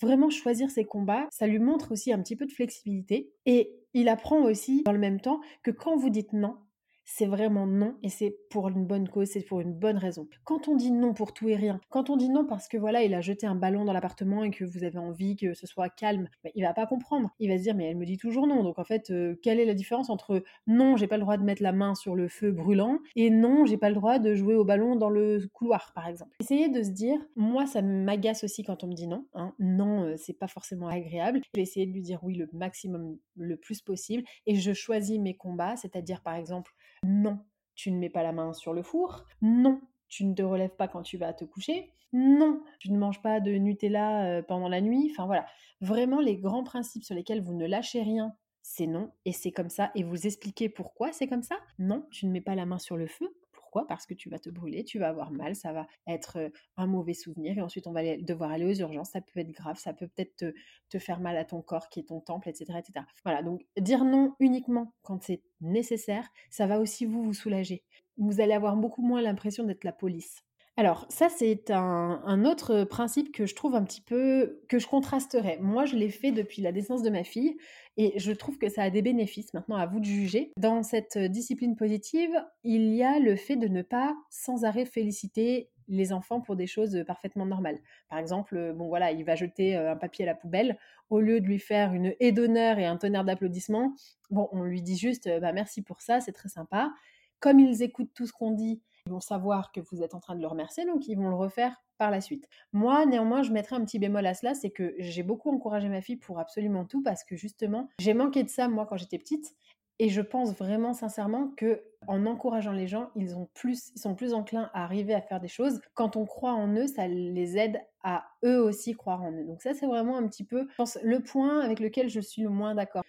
Vraiment 0.00 0.30
choisir 0.30 0.70
ses 0.70 0.84
combats, 0.84 1.26
ça 1.30 1.46
lui 1.46 1.58
montre 1.58 1.92
aussi 1.92 2.12
un 2.12 2.22
petit 2.22 2.36
peu 2.36 2.46
de 2.46 2.52
flexibilité. 2.52 3.30
Et 3.46 3.72
il 3.94 4.08
apprend 4.08 4.42
aussi 4.42 4.82
dans 4.84 4.92
le 4.92 4.98
même 4.98 5.20
temps 5.20 5.40
que 5.62 5.70
quand 5.70 5.96
vous 5.96 6.10
dites 6.10 6.32
non, 6.32 6.56
c'est 7.04 7.26
vraiment 7.26 7.66
non 7.66 7.96
et 8.02 8.08
c'est 8.08 8.36
pour 8.50 8.68
une 8.68 8.86
bonne 8.86 9.08
cause, 9.08 9.28
c'est 9.28 9.42
pour 9.42 9.60
une 9.60 9.72
bonne 9.72 9.98
raison. 9.98 10.28
Quand 10.44 10.68
on 10.68 10.76
dit 10.76 10.90
non 10.90 11.14
pour 11.14 11.32
tout 11.32 11.48
et 11.48 11.56
rien, 11.56 11.80
quand 11.88 12.10
on 12.10 12.16
dit 12.16 12.28
non 12.28 12.46
parce 12.46 12.68
que 12.68 12.76
voilà, 12.76 13.02
il 13.02 13.14
a 13.14 13.20
jeté 13.20 13.46
un 13.46 13.54
ballon 13.54 13.84
dans 13.84 13.92
l'appartement 13.92 14.44
et 14.44 14.50
que 14.50 14.64
vous 14.64 14.84
avez 14.84 14.98
envie 14.98 15.36
que 15.36 15.54
ce 15.54 15.66
soit 15.66 15.88
calme, 15.88 16.28
bah, 16.44 16.50
il 16.54 16.62
va 16.62 16.72
pas 16.72 16.86
comprendre. 16.86 17.30
Il 17.38 17.50
va 17.50 17.58
se 17.58 17.62
dire 17.62 17.74
mais 17.74 17.90
elle 17.90 17.96
me 17.96 18.06
dit 18.06 18.16
toujours 18.16 18.46
non. 18.46 18.62
Donc 18.62 18.78
en 18.78 18.84
fait, 18.84 19.10
euh, 19.10 19.34
quelle 19.42 19.60
est 19.60 19.64
la 19.64 19.74
différence 19.74 20.10
entre 20.10 20.42
non, 20.66 20.96
j'ai 20.96 21.06
pas 21.06 21.16
le 21.16 21.22
droit 21.22 21.36
de 21.36 21.42
mettre 21.42 21.62
la 21.62 21.72
main 21.72 21.94
sur 21.94 22.14
le 22.14 22.28
feu 22.28 22.52
brûlant 22.52 22.98
et 23.16 23.30
non, 23.30 23.66
j'ai 23.66 23.76
pas 23.76 23.88
le 23.88 23.94
droit 23.94 24.18
de 24.18 24.34
jouer 24.34 24.54
au 24.54 24.64
ballon 24.64 24.96
dans 24.96 25.10
le 25.10 25.48
couloir 25.52 25.92
par 25.94 26.06
exemple? 26.06 26.36
Essayez 26.40 26.68
de 26.68 26.82
se 26.82 26.90
dire 26.90 27.18
moi 27.36 27.66
ça 27.66 27.82
m'agace 27.82 28.44
aussi 28.44 28.62
quand 28.62 28.84
on 28.84 28.86
me 28.86 28.94
dit 28.94 29.06
non, 29.06 29.26
hein. 29.34 29.54
non, 29.58 30.04
euh, 30.04 30.14
c'est 30.16 30.38
pas 30.38 30.48
forcément 30.48 30.88
agréable. 30.88 31.40
Je 31.44 31.60
vais 31.60 31.62
essayer 31.62 31.86
de 31.86 31.92
lui 31.92 32.02
dire 32.02 32.20
oui 32.22 32.34
le 32.34 32.48
maximum 32.52 33.16
le 33.36 33.56
plus 33.56 33.80
possible 33.80 34.24
et 34.46 34.56
je 34.56 34.72
choisis 34.72 35.18
mes 35.18 35.34
combats, 35.34 35.76
c'est-à-dire 35.76 36.22
par 36.22 36.34
exemple 36.34 36.72
non, 37.04 37.38
tu 37.74 37.90
ne 37.90 37.98
mets 37.98 38.10
pas 38.10 38.22
la 38.22 38.32
main 38.32 38.52
sur 38.52 38.72
le 38.72 38.82
four. 38.82 39.24
Non, 39.42 39.80
tu 40.08 40.24
ne 40.24 40.34
te 40.34 40.42
relèves 40.42 40.76
pas 40.76 40.88
quand 40.88 41.02
tu 41.02 41.16
vas 41.16 41.32
te 41.32 41.44
coucher. 41.44 41.92
Non, 42.12 42.62
tu 42.78 42.90
ne 42.90 42.98
manges 42.98 43.22
pas 43.22 43.40
de 43.40 43.52
Nutella 43.52 44.24
euh, 44.24 44.42
pendant 44.42 44.68
la 44.68 44.80
nuit. 44.80 45.08
Enfin 45.12 45.26
voilà, 45.26 45.46
vraiment 45.80 46.20
les 46.20 46.36
grands 46.36 46.64
principes 46.64 47.04
sur 47.04 47.14
lesquels 47.14 47.42
vous 47.42 47.54
ne 47.54 47.66
lâchez 47.66 48.02
rien, 48.02 48.34
c'est 48.62 48.86
non, 48.86 49.12
et 49.24 49.32
c'est 49.32 49.52
comme 49.52 49.70
ça, 49.70 49.90
et 49.94 50.02
vous 50.02 50.26
expliquez 50.26 50.68
pourquoi 50.68 51.12
c'est 51.12 51.28
comme 51.28 51.42
ça? 51.42 51.56
Non, 51.78 52.06
tu 52.10 52.26
ne 52.26 52.32
mets 52.32 52.40
pas 52.40 52.54
la 52.54 52.66
main 52.66 52.78
sur 52.78 52.96
le 52.96 53.06
feu. 53.06 53.32
Pourquoi? 53.70 53.86
Parce 53.86 54.04
que 54.04 54.14
tu 54.14 54.28
vas 54.28 54.40
te 54.40 54.50
brûler, 54.50 54.82
tu 54.82 54.98
vas 54.98 55.10
avoir 55.10 55.30
mal, 55.30 55.54
ça 55.54 55.72
va 55.72 55.86
être 56.08 56.50
un 56.76 56.88
mauvais 56.88 57.14
souvenir 57.14 57.56
et 57.56 57.60
ensuite 57.60 57.86
on 57.86 57.92
va 57.92 58.16
devoir 58.16 58.50
aller 58.50 58.64
aux 58.64 58.80
urgences. 58.80 59.10
Ça 59.10 59.20
peut 59.20 59.38
être 59.38 59.52
grave, 59.52 59.78
ça 59.78 59.92
peut 59.92 60.08
peut-être 60.08 60.52
te, 60.88 60.98
faire 60.98 61.20
mal 61.20 61.36
à 61.36 61.44
ton 61.44 61.62
corps 61.62 61.88
qui 61.88 62.00
est 62.00 62.08
ton 62.08 62.20
temple, 62.20 62.48
etc., 62.48 62.80
etc. 62.80 63.06
Voilà, 63.22 63.44
donc 63.44 63.64
dire 63.78 64.04
non 64.04 64.34
uniquement 64.40 64.92
quand 65.02 65.22
c'est 65.22 65.40
nécessaire, 65.60 66.28
ça 66.50 66.66
va 66.66 66.80
aussi 66.80 67.06
vous 67.06 67.22
vous 67.22 67.32
soulager. 67.32 67.84
Vous 68.18 68.40
allez 68.40 68.54
avoir 68.54 68.74
beaucoup 68.74 69.02
moins 69.02 69.22
l'impression 69.22 69.62
d'être 69.62 69.84
la 69.84 69.92
police. 69.92 70.42
Alors 70.76 71.06
ça, 71.10 71.28
c'est 71.28 71.70
un, 71.70 72.44
autre 72.44 72.84
principe 72.84 73.32
que 73.32 73.44
je 73.44 73.54
trouve 73.54 73.74
un 73.74 73.84
petit 73.84 74.00
peu, 74.00 74.62
que 74.68 74.78
je 74.80 74.86
contrasterais. 74.86 75.58
Moi, 75.60 75.84
je 75.84 75.94
l'ai 75.94 76.08
fait 76.08 76.32
depuis 76.32 76.62
la 76.62 76.72
naissance 76.72 77.02
de 77.02 77.10
ma 77.10 77.22
fille 77.22 77.56
et 78.00 78.18
je 78.18 78.32
trouve 78.32 78.56
que 78.56 78.70
ça 78.70 78.84
a 78.84 78.88
des 78.88 79.02
bénéfices. 79.02 79.52
Maintenant, 79.52 79.76
à 79.76 79.84
vous 79.84 80.00
de 80.00 80.06
juger. 80.06 80.52
Dans 80.56 80.82
cette 80.82 81.18
discipline 81.18 81.76
positive, 81.76 82.30
il 82.64 82.94
y 82.94 83.02
a 83.02 83.18
le 83.18 83.36
fait 83.36 83.56
de 83.56 83.68
ne 83.68 83.82
pas 83.82 84.16
sans 84.30 84.64
arrêt 84.64 84.86
féliciter 84.86 85.68
les 85.86 86.14
enfants 86.14 86.40
pour 86.40 86.56
des 86.56 86.66
choses 86.66 87.04
parfaitement 87.06 87.44
normales. 87.44 87.78
Par 88.08 88.18
exemple, 88.18 88.72
bon 88.74 88.88
voilà, 88.88 89.12
il 89.12 89.22
va 89.24 89.34
jeter 89.34 89.76
un 89.76 89.96
papier 89.96 90.24
à 90.24 90.26
la 90.26 90.34
poubelle. 90.34 90.78
Au 91.10 91.20
lieu 91.20 91.42
de 91.42 91.46
lui 91.46 91.58
faire 91.58 91.92
une 91.92 92.14
haie 92.20 92.32
d'honneur 92.32 92.78
et 92.78 92.86
un 92.86 92.96
tonnerre 92.96 93.24
d'applaudissements, 93.24 93.94
on 94.30 94.62
lui 94.62 94.80
dit 94.80 94.96
juste 94.96 95.28
bah, 95.40 95.52
merci 95.52 95.82
pour 95.82 96.00
ça, 96.00 96.20
c'est 96.20 96.32
très 96.32 96.48
sympa. 96.48 96.94
Comme 97.38 97.60
ils 97.60 97.82
écoutent 97.82 98.14
tout 98.14 98.26
ce 98.26 98.32
qu'on 98.32 98.52
dit, 98.52 98.80
ils 99.06 99.12
vont 99.12 99.20
savoir 99.20 99.72
que 99.72 99.80
vous 99.80 100.02
êtes 100.02 100.14
en 100.14 100.20
train 100.20 100.34
de 100.34 100.40
le 100.40 100.46
remercier, 100.46 100.84
donc 100.84 101.08
ils 101.08 101.16
vont 101.16 101.28
le 101.28 101.36
refaire 101.36 101.76
par 101.98 102.10
la 102.10 102.20
suite. 102.20 102.48
Moi, 102.72 103.04
néanmoins, 103.06 103.42
je 103.42 103.52
mettrai 103.52 103.76
un 103.76 103.84
petit 103.84 103.98
bémol 103.98 104.26
à 104.26 104.34
cela, 104.34 104.54
c'est 104.54 104.70
que 104.70 104.94
j'ai 104.98 105.22
beaucoup 105.22 105.50
encouragé 105.50 105.88
ma 105.88 106.00
fille 106.00 106.16
pour 106.16 106.38
absolument 106.38 106.84
tout 106.84 107.02
parce 107.02 107.24
que 107.24 107.36
justement, 107.36 107.88
j'ai 107.98 108.14
manqué 108.14 108.42
de 108.42 108.48
ça 108.48 108.68
moi 108.68 108.86
quand 108.86 108.96
j'étais 108.96 109.18
petite. 109.18 109.54
Et 110.02 110.08
je 110.08 110.22
pense 110.22 110.54
vraiment 110.56 110.94
sincèrement 110.94 111.48
que 111.58 111.82
en 112.06 112.24
encourageant 112.24 112.72
les 112.72 112.86
gens, 112.86 113.10
ils, 113.16 113.36
ont 113.36 113.50
plus, 113.52 113.92
ils 113.94 114.00
sont 114.00 114.14
plus 114.14 114.32
enclins 114.32 114.70
à 114.72 114.82
arriver 114.82 115.12
à 115.12 115.20
faire 115.20 115.40
des 115.40 115.48
choses. 115.48 115.82
Quand 115.92 116.16
on 116.16 116.24
croit 116.24 116.54
en 116.54 116.68
eux, 116.74 116.86
ça 116.86 117.06
les 117.06 117.58
aide 117.58 117.82
à 118.02 118.24
eux 118.42 118.62
aussi 118.62 118.94
croire 118.94 119.22
en 119.22 119.32
eux. 119.32 119.44
Donc 119.44 119.60
ça, 119.60 119.74
c'est 119.74 119.86
vraiment 119.86 120.16
un 120.16 120.26
petit 120.26 120.44
peu, 120.44 120.66
le 121.02 121.20
point 121.20 121.60
avec 121.60 121.80
lequel 121.80 122.08
je 122.08 122.20
suis 122.20 122.40
le 122.40 122.48
moins 122.48 122.74
d'accord. 122.74 123.04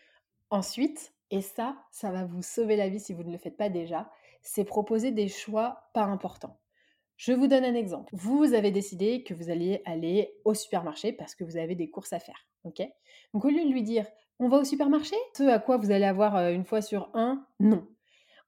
Ensuite, 0.50 1.14
et 1.30 1.40
ça, 1.40 1.78
ça 1.92 2.12
va 2.12 2.26
vous 2.26 2.42
sauver 2.42 2.76
la 2.76 2.90
vie 2.90 3.00
si 3.00 3.14
vous 3.14 3.24
ne 3.24 3.32
le 3.32 3.38
faites 3.38 3.56
pas 3.56 3.70
déjà, 3.70 4.12
c'est 4.42 4.64
proposer 4.64 5.12
des 5.12 5.28
choix 5.28 5.90
pas 5.94 6.04
importants. 6.04 6.60
Je 7.18 7.34
vous 7.34 7.48
donne 7.48 7.66
un 7.66 7.76
exemple. 7.76 8.12
Vous 8.16 8.54
avez 8.54 8.72
décidé 8.72 9.24
que 9.24 9.34
vous 9.34 9.50
alliez 9.50 9.82
aller 9.86 10.34
au 10.44 10.54
supermarché 10.54 11.14
parce 11.14 11.36
que 11.36 11.44
vous 11.44 11.58
avez 11.58 11.76
des 11.76 11.90
courses 11.90 12.14
à 12.14 12.20
faire. 12.20 12.48
ok? 12.64 12.82
Donc 13.34 13.46
au 13.46 13.50
lieu 13.50 13.64
de 13.64 13.72
lui 13.72 13.84
dire 13.84 14.06
on 14.40 14.50
va 14.50 14.58
au 14.58 14.64
supermarché, 14.64 15.16
ce 15.38 15.44
à 15.44 15.60
quoi 15.60 15.78
vous 15.78 15.92
allez 15.92 16.06
avoir 16.06 16.36
euh, 16.36 16.52
une 16.52 16.66
fois 16.66 16.82
sur 16.82 17.12
un, 17.14 17.46
non. 17.60 17.88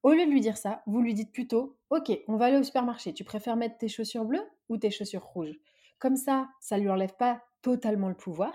Au 0.02 0.12
lieu 0.12 0.26
de 0.26 0.32
lui 0.32 0.42
dire 0.42 0.58
ça, 0.58 0.82
vous 0.88 1.02
lui 1.02 1.14
dites 1.14 1.32
plutôt 1.32 1.78
ok, 1.92 2.12
on 2.28 2.36
va 2.36 2.46
aller 2.46 2.58
au 2.58 2.64
supermarché. 2.64 3.14
Tu 3.14 3.24
préfères 3.24 3.56
mettre 3.56 3.78
tes 3.78 3.90
chaussures 3.90 4.26
bleues 4.26 4.48
ou 4.70 4.78
tes 4.78 4.90
chaussures 4.90 5.24
rouges? 5.24 5.60
Comme 6.00 6.16
ça, 6.16 6.50
ça 6.60 6.80
lui 6.80 6.90
enlève 6.90 7.16
pas 7.16 7.44
totalement 7.62 8.10
le 8.10 8.16
pouvoir. 8.16 8.54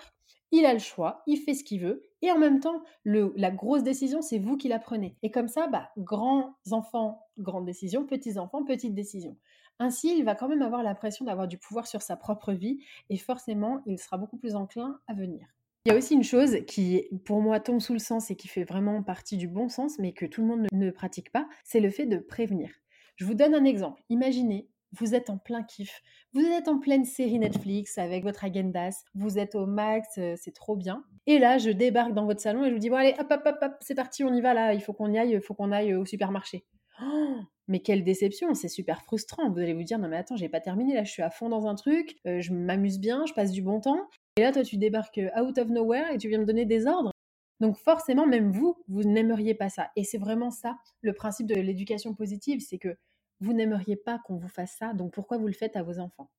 Il 0.50 0.66
a 0.66 0.72
le 0.72 0.80
choix, 0.80 1.22
il 1.26 1.36
fait 1.36 1.54
ce 1.54 1.62
qu'il 1.62 1.80
veut, 1.80 2.02
et 2.22 2.32
en 2.32 2.38
même 2.38 2.60
temps, 2.60 2.82
la 3.04 3.50
grosse 3.50 3.82
décision, 3.82 4.22
c'est 4.22 4.38
vous 4.38 4.56
qui 4.56 4.68
la 4.68 4.78
prenez. 4.78 5.16
Et 5.22 5.30
comme 5.30 5.48
ça, 5.48 5.68
bah, 5.68 5.90
grands 5.96 6.56
enfants, 6.70 7.26
grandes 7.38 7.66
décisions, 7.66 8.04
petits 8.04 8.38
enfants, 8.38 8.64
petites 8.64 8.94
décisions. 8.94 9.36
Ainsi, 9.78 10.16
il 10.18 10.24
va 10.24 10.34
quand 10.34 10.48
même 10.48 10.62
avoir 10.62 10.82
l'impression 10.82 11.24
d'avoir 11.24 11.46
du 11.46 11.58
pouvoir 11.58 11.86
sur 11.86 12.02
sa 12.02 12.16
propre 12.16 12.52
vie, 12.52 12.80
et 13.10 13.16
forcément, 13.16 13.80
il 13.86 13.98
sera 13.98 14.18
beaucoup 14.18 14.36
plus 14.36 14.56
enclin 14.56 14.98
à 15.06 15.14
venir. 15.14 15.46
Il 15.84 15.92
y 15.92 15.94
a 15.94 15.96
aussi 15.96 16.14
une 16.14 16.24
chose 16.24 16.58
qui, 16.66 17.04
pour 17.24 17.40
moi, 17.40 17.60
tombe 17.60 17.80
sous 17.80 17.92
le 17.92 18.00
sens 18.00 18.30
et 18.30 18.36
qui 18.36 18.48
fait 18.48 18.64
vraiment 18.64 19.02
partie 19.02 19.36
du 19.36 19.46
bon 19.46 19.68
sens, 19.68 19.98
mais 19.98 20.12
que 20.12 20.26
tout 20.26 20.42
le 20.42 20.48
monde 20.48 20.66
ne 20.72 20.90
pratique 20.90 21.30
pas, 21.30 21.48
c'est 21.64 21.80
le 21.80 21.90
fait 21.90 22.06
de 22.06 22.18
prévenir. 22.18 22.70
Je 23.16 23.24
vous 23.24 23.34
donne 23.34 23.54
un 23.54 23.64
exemple. 23.64 24.02
Imaginez, 24.10 24.68
vous 24.92 25.14
êtes 25.14 25.30
en 25.30 25.38
plein 25.38 25.62
kiff, 25.62 26.02
vous 26.32 26.44
êtes 26.44 26.68
en 26.68 26.78
pleine 26.78 27.04
série 27.04 27.38
Netflix 27.38 27.98
avec 27.98 28.22
votre 28.22 28.44
agendas, 28.44 29.04
vous 29.14 29.38
êtes 29.38 29.54
au 29.54 29.66
max, 29.66 30.08
euh, 30.18 30.34
c'est 30.36 30.54
trop 30.54 30.76
bien. 30.76 31.04
Et 31.26 31.38
là, 31.38 31.58
je 31.58 31.70
débarque 31.70 32.14
dans 32.14 32.26
votre 32.26 32.40
salon 32.40 32.64
et 32.64 32.68
je 32.68 32.74
vous 32.74 32.80
dis 32.80 32.90
bon 32.90 32.96
allez, 32.96 33.14
hop 33.18 33.30
hop 33.30 33.42
hop 33.44 33.58
hop, 33.60 33.72
c'est 33.80 33.94
parti, 33.94 34.24
on 34.24 34.32
y 34.32 34.40
va 34.40 34.54
là, 34.54 34.74
il 34.74 34.80
faut 34.80 34.92
qu'on 34.92 35.12
y 35.12 35.18
aille, 35.18 35.32
il 35.32 35.40
faut 35.40 35.54
qu'on 35.54 35.72
aille 35.72 35.94
au 35.94 36.04
supermarché. 36.04 36.64
Oh, 37.02 37.36
mais 37.68 37.80
quelle 37.80 38.02
déception, 38.02 38.54
c'est 38.54 38.68
super 38.68 39.02
frustrant. 39.02 39.50
Vous 39.50 39.58
allez 39.58 39.74
vous 39.74 39.84
dire 39.84 39.98
non 39.98 40.08
mais 40.08 40.16
attends, 40.16 40.36
j'ai 40.36 40.48
pas 40.48 40.60
terminé 40.60 40.94
là, 40.94 41.04
je 41.04 41.10
suis 41.10 41.22
à 41.22 41.30
fond 41.30 41.48
dans 41.48 41.66
un 41.66 41.74
truc, 41.74 42.16
euh, 42.26 42.40
je 42.40 42.52
m'amuse 42.52 42.98
bien, 42.98 43.24
je 43.26 43.34
passe 43.34 43.52
du 43.52 43.62
bon 43.62 43.80
temps. 43.80 44.08
Et 44.36 44.42
là, 44.42 44.52
toi, 44.52 44.62
tu 44.62 44.78
débarques 44.78 45.18
euh, 45.18 45.42
out 45.42 45.58
of 45.58 45.68
nowhere 45.68 46.12
et 46.12 46.18
tu 46.18 46.28
viens 46.28 46.38
me 46.38 46.44
donner 46.46 46.64
des 46.64 46.86
ordres. 46.86 47.12
Donc 47.60 47.76
forcément, 47.76 48.26
même 48.26 48.52
vous, 48.52 48.76
vous 48.88 49.02
n'aimeriez 49.02 49.54
pas 49.54 49.68
ça. 49.68 49.90
Et 49.96 50.04
c'est 50.04 50.18
vraiment 50.18 50.50
ça 50.50 50.76
le 51.00 51.12
principe 51.12 51.46
de 51.46 51.56
l'éducation 51.56 52.14
positive, 52.14 52.60
c'est 52.60 52.78
que 52.78 52.96
vous 53.40 53.52
n'aimeriez 53.52 53.96
pas 53.96 54.18
qu'on 54.24 54.36
vous 54.36 54.48
fasse 54.48 54.76
ça, 54.78 54.92
donc 54.94 55.12
pourquoi 55.12 55.38
vous 55.38 55.46
le 55.46 55.52
faites 55.52 55.76
à 55.76 55.82
vos 55.82 55.98
enfants? 55.98 56.30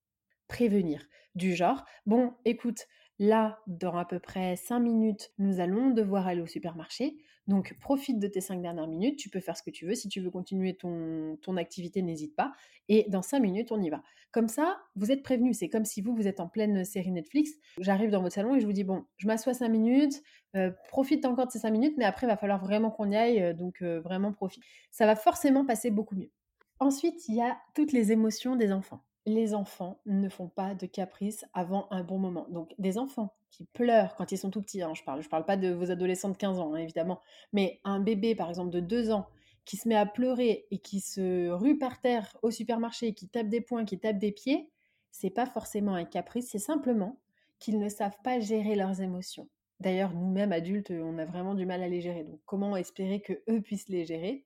Prévenir. 0.47 1.07
Du 1.35 1.55
genre, 1.55 1.85
bon, 2.05 2.33
écoute, 2.45 2.87
là, 3.19 3.59
dans 3.67 3.97
à 3.97 4.05
peu 4.05 4.19
près 4.19 4.55
5 4.55 4.79
minutes, 4.79 5.31
nous 5.37 5.59
allons 5.59 5.91
devoir 5.91 6.27
aller 6.27 6.41
au 6.41 6.47
supermarché. 6.47 7.17
Donc, 7.47 7.75
profite 7.81 8.19
de 8.19 8.27
tes 8.27 8.41
5 8.41 8.61
dernières 8.61 8.87
minutes. 8.87 9.17
Tu 9.17 9.29
peux 9.29 9.39
faire 9.39 9.57
ce 9.57 9.63
que 9.63 9.71
tu 9.71 9.85
veux. 9.85 9.95
Si 9.95 10.07
tu 10.07 10.21
veux 10.21 10.29
continuer 10.29 10.75
ton, 10.75 11.57
activité, 11.57 12.01
n'hésite 12.01 12.35
pas. 12.35 12.53
Et 12.87 13.05
dans 13.09 13.23
5 13.23 13.39
minutes, 13.39 13.71
on 13.71 13.81
y 13.81 13.89
va. 13.89 14.03
Comme 14.31 14.47
ça, 14.47 14.79
vous 14.95 15.11
êtes 15.11 15.23
prévenu. 15.23 15.53
C'est 15.53 15.67
comme 15.67 15.83
si 15.83 16.01
vous, 16.01 16.15
vous 16.15 16.27
êtes 16.27 16.39
en 16.39 16.47
pleine 16.47 16.85
série 16.85 17.11
Netflix. 17.11 17.51
J'arrive 17.79 18.11
dans 18.11 18.21
votre 18.21 18.35
salon 18.35 18.55
et 18.55 18.59
je 18.59 18.67
vous 18.67 18.73
dis, 18.73 18.83
bon, 18.83 19.03
je 19.17 19.25
m'assois 19.25 19.55
5 19.55 19.67
minutes. 19.67 20.21
Euh, 20.55 20.71
profite 20.89 21.25
encore 21.25 21.47
de 21.47 21.51
ces 21.51 21.59
5 21.59 21.71
minutes, 21.71 21.95
mais 21.97 22.05
après, 22.05 22.27
il 22.27 22.29
va 22.29 22.37
falloir 22.37 22.59
vraiment 22.59 22.91
qu'on 22.91 23.09
y 23.09 23.15
aille. 23.15 23.41
Euh, 23.41 23.53
donc, 23.53 23.81
euh, 23.81 23.99
vraiment 23.99 24.31
profite. 24.31 24.63
Ça 24.91 25.07
va 25.07 25.15
forcément 25.15 25.65
passer 25.65 25.89
beaucoup 25.89 26.15
mieux. 26.15 26.31
Ensuite, 26.79 27.27
il 27.27 27.35
y 27.35 27.41
a 27.41 27.57
toutes 27.75 27.91
les 27.91 28.11
émotions 28.11 28.55
des 28.55 28.71
enfants. 28.71 29.03
Les 29.25 29.53
enfants 29.53 29.99
ne 30.05 30.29
font 30.29 30.47
pas 30.47 30.75
de 30.75 30.85
caprices 30.85 31.45
avant 31.53 31.87
un 31.91 32.03
bon 32.03 32.17
moment. 32.17 32.47
Donc, 32.49 32.73
des 32.79 32.97
enfants 32.97 33.35
qui 33.51 33.65
pleurent 33.65 34.15
quand 34.15 34.31
ils 34.31 34.37
sont 34.37 34.49
tout 34.49 34.61
petits, 34.61 34.81
hein, 34.81 34.93
je 34.93 35.03
parle, 35.03 35.21
je 35.21 35.29
parle 35.29 35.45
pas 35.45 35.57
de 35.57 35.69
vos 35.69 35.91
adolescents 35.91 36.29
de 36.29 36.37
15 36.37 36.59
ans, 36.59 36.73
hein, 36.73 36.77
évidemment, 36.77 37.19
mais 37.51 37.81
un 37.83 37.99
bébé, 37.99 38.33
par 38.33 38.47
exemple, 38.47 38.71
de 38.71 38.79
2 38.79 39.11
ans, 39.11 39.27
qui 39.65 39.75
se 39.75 39.87
met 39.89 39.95
à 39.95 40.05
pleurer 40.05 40.67
et 40.71 40.79
qui 40.79 41.01
se 41.01 41.49
rue 41.49 41.77
par 41.77 41.99
terre 41.99 42.37
au 42.41 42.49
supermarché, 42.49 43.13
qui 43.13 43.27
tape 43.27 43.49
des 43.49 43.61
poings, 43.61 43.85
qui 43.85 43.99
tape 43.99 44.17
des 44.17 44.31
pieds, 44.31 44.71
c'est 45.11 45.29
pas 45.29 45.45
forcément 45.45 45.95
un 45.95 46.05
caprice, 46.05 46.49
c'est 46.49 46.59
simplement 46.59 47.19
qu'ils 47.59 47.79
ne 47.79 47.89
savent 47.89 48.17
pas 48.23 48.39
gérer 48.39 48.75
leurs 48.75 49.01
émotions. 49.01 49.49
D'ailleurs, 49.79 50.13
nous-mêmes 50.13 50.53
adultes, 50.53 50.91
on 50.91 51.17
a 51.17 51.25
vraiment 51.25 51.55
du 51.55 51.65
mal 51.65 51.83
à 51.83 51.87
les 51.87 52.01
gérer. 52.01 52.23
Donc, 52.23 52.39
comment 52.45 52.75
espérer 52.75 53.21
que 53.21 53.33
eux 53.49 53.61
puissent 53.61 53.89
les 53.89 54.05
gérer? 54.05 54.45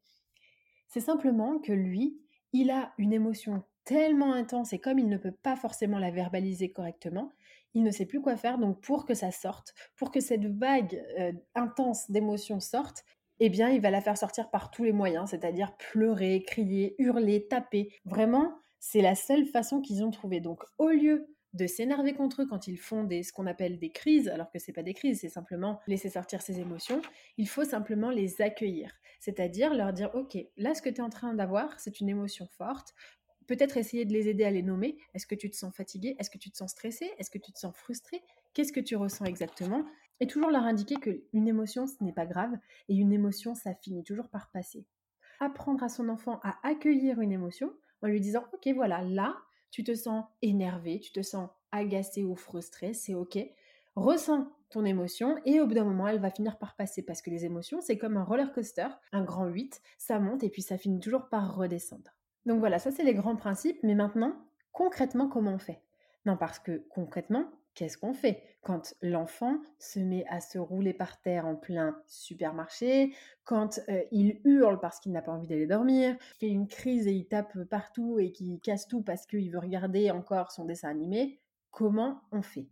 C'est 0.88 1.00
simplement 1.00 1.60
que 1.60 1.74
lui, 1.74 2.23
il 2.54 2.72
a 2.72 2.94
une 2.98 3.14
émotion 3.14 3.64
tellement 3.84 4.34
intense 4.34 4.74
et 4.74 4.80
comme 4.80 5.00
il 5.00 5.10
ne 5.10 5.18
peut 5.18 5.32
pas 5.32 5.56
forcément 5.56 6.00
la 6.00 6.12
verbaliser 6.12 6.72
correctement, 6.72 7.32
il 7.74 7.84
ne 7.84 7.92
sait 7.92 8.06
plus 8.06 8.22
quoi 8.22 8.38
faire. 8.38 8.58
Donc 8.58 8.82
pour 8.82 9.06
que 9.06 9.14
ça 9.14 9.32
sorte, 9.32 9.74
pour 9.96 10.12
que 10.12 10.20
cette 10.20 10.46
vague 10.46 11.04
euh, 11.20 11.34
intense 11.56 12.10
d'émotions 12.10 12.60
sorte, 12.60 13.04
eh 13.40 13.50
bien 13.50 13.70
il 13.70 13.82
va 13.82 13.90
la 13.90 14.02
faire 14.02 14.18
sortir 14.18 14.50
par 14.50 14.72
tous 14.72 14.84
les 14.84 14.94
moyens, 14.94 15.32
c'est-à-dire 15.32 15.76
pleurer, 15.78 16.44
crier, 16.44 16.96
hurler, 17.00 17.48
taper. 17.48 17.92
Vraiment, 18.06 18.56
c'est 18.80 19.02
la 19.02 19.16
seule 19.16 19.46
façon 19.46 19.82
qu'ils 19.82 20.04
ont 20.04 20.12
trouvé. 20.12 20.40
Donc 20.40 20.64
au 20.78 20.90
lieu 20.90 21.33
de 21.54 21.68
s'énerver 21.68 22.14
contre 22.14 22.42
eux 22.42 22.48
quand 22.48 22.68
ils 22.68 22.80
font 22.80 23.04
des, 23.04 23.24
ce 23.24 23.32
qu'on 23.32 23.46
appelle 23.46 23.78
des 23.78 23.92
crises, 23.92 24.28
alors 24.28 24.52
que 24.52 24.60
c'est 24.60 24.74
pas 24.74 24.84
des 24.84 24.94
crises, 24.94 25.22
c'est 25.22 25.30
simplement 25.30 25.80
laisser 25.88 26.10
sortir 26.10 26.42
ses 26.42 26.60
émotions, 26.60 27.02
il 27.38 27.48
faut 27.48 27.64
simplement 27.64 28.10
les 28.10 28.42
accueillir. 28.42 28.92
C'est-à-dire 29.20 29.74
leur 29.74 29.94
dire, 29.94 30.10
ok, 30.16 30.38
là 30.58 30.74
ce 30.74 30.82
que 30.82 30.90
tu 30.90 30.98
es 30.98 31.02
en 31.02 31.10
train 31.10 31.34
d'avoir, 31.34 31.80
c'est 31.80 32.00
une 32.00 32.10
émotion 32.10 32.48
forte, 32.48 32.94
peut-être 33.48 33.78
essayer 33.78 34.06
de 34.06 34.14
les 34.14 34.28
aider 34.28 34.44
à 34.44 34.52
les 34.52 34.64
nommer. 34.64 34.98
Est-ce 35.14 35.28
que 35.28 35.36
tu 35.36 35.50
te 35.50 35.56
sens 35.56 35.74
fatigué 35.76 36.16
Est-ce 36.20 36.30
que 36.30 36.38
tu 36.38 36.50
te 36.50 36.58
sens 36.58 36.72
stressé 36.72 37.12
Est-ce 37.18 37.30
que 37.30 37.38
tu 37.38 37.52
te 37.52 37.60
sens 37.60 37.76
frustré 37.76 38.22
Qu'est-ce 38.54 38.74
que 38.74 38.80
tu 38.80 38.96
ressens 38.96 39.26
exactement? 39.26 39.86
Et 40.20 40.28
toujours 40.28 40.52
leur 40.52 40.64
indiquer 40.64 40.96
qu'une 40.96 41.48
émotion, 41.48 41.88
ce 41.88 42.04
n'est 42.04 42.14
pas 42.14 42.26
grave, 42.26 42.52
et 42.88 42.96
une 42.96 43.12
émotion, 43.12 43.56
ça 43.56 43.74
finit 43.76 44.04
toujours 44.04 44.30
par 44.30 44.50
passer. 44.52 44.86
Apprendre 45.40 45.84
à 45.84 45.90
son 45.90 46.08
enfant 46.10 46.40
à 46.44 46.56
accueillir 46.64 47.20
une 47.20 47.32
émotion 47.32 47.74
en 48.02 48.08
lui 48.08 48.22
disant, 48.22 48.46
ok, 48.54 48.70
voilà, 48.76 49.02
là, 49.02 49.36
tu 49.74 49.84
te 49.84 49.96
sens 49.96 50.24
énervé, 50.44 51.00
tu 51.00 51.12
te 51.12 51.24
sens 51.24 51.50
agacé 51.72 52.24
ou 52.24 52.36
frustré, 52.36 52.94
c'est 52.94 53.16
ok. 53.16 53.40
Ressens 53.96 54.48
ton 54.70 54.86
émotion 54.86 55.36
et 55.46 55.60
au 55.60 55.66
bout 55.66 55.74
d'un 55.74 55.84
moment, 55.84 56.08
elle 56.08 56.20
va 56.20 56.30
finir 56.30 56.60
par 56.60 56.76
passer 56.76 57.02
parce 57.02 57.24
que 57.24 57.32
les 57.32 57.44
émotions, 57.44 57.82
c'est 57.82 57.98
comme 57.98 58.16
un 58.16 58.24
roller 58.24 58.54
coaster, 58.54 58.88
un 59.12 59.24
grand 59.24 59.48
8, 59.48 59.82
ça 59.98 60.20
monte 60.20 60.44
et 60.44 60.50
puis 60.50 60.62
ça 60.62 60.78
finit 60.78 61.00
toujours 61.00 61.28
par 61.28 61.56
redescendre. 61.56 62.12
Donc 62.46 62.60
voilà, 62.60 62.78
ça 62.78 62.92
c'est 62.92 63.04
les 63.04 63.16
grands 63.16 63.36
principes, 63.36 63.80
mais 63.82 63.96
maintenant, 63.96 64.36
concrètement, 64.74 65.28
comment 65.28 65.56
on 65.56 65.60
fait? 65.60 65.82
Non, 66.28 66.38
parce 66.38 66.60
que 66.60 66.86
concrètement, 66.90 67.46
qu'est-ce 67.76 67.98
qu'on 67.98 68.14
fait? 68.14 68.44
Quand 68.62 68.94
l'enfant 69.02 69.58
se 69.80 70.00
met 70.00 70.26
à 70.30 70.40
se 70.40 70.58
rouler 70.58 70.94
par 70.94 71.22
terre 71.22 71.46
en 71.46 71.56
plein 71.56 72.02
supermarché, 72.08 73.14
quand 73.44 73.82
il 74.12 74.40
hurle 74.46 74.80
parce 74.80 75.00
qu'il 75.00 75.12
n'a 75.12 75.22
pas 75.22 75.34
envie 75.34 75.48
d'aller 75.48 75.68
dormir, 75.68 76.16
fait 76.40 76.48
une 76.48 76.68
crise 76.68 77.08
et 77.08 77.12
il 77.12 77.28
tape 77.28 77.64
partout 77.66 78.20
et 78.20 78.32
qu'il 78.32 78.60
casse 78.62 78.88
tout 78.88 79.02
parce 79.02 79.26
qu'il 79.26 79.52
veut 79.52 79.60
regarder 79.60 80.12
encore 80.12 80.52
son 80.52 80.66
dessin 80.66 80.90
animé, 80.90 81.42
comment 81.72 82.22
on 82.32 82.42
fait? 82.42 82.68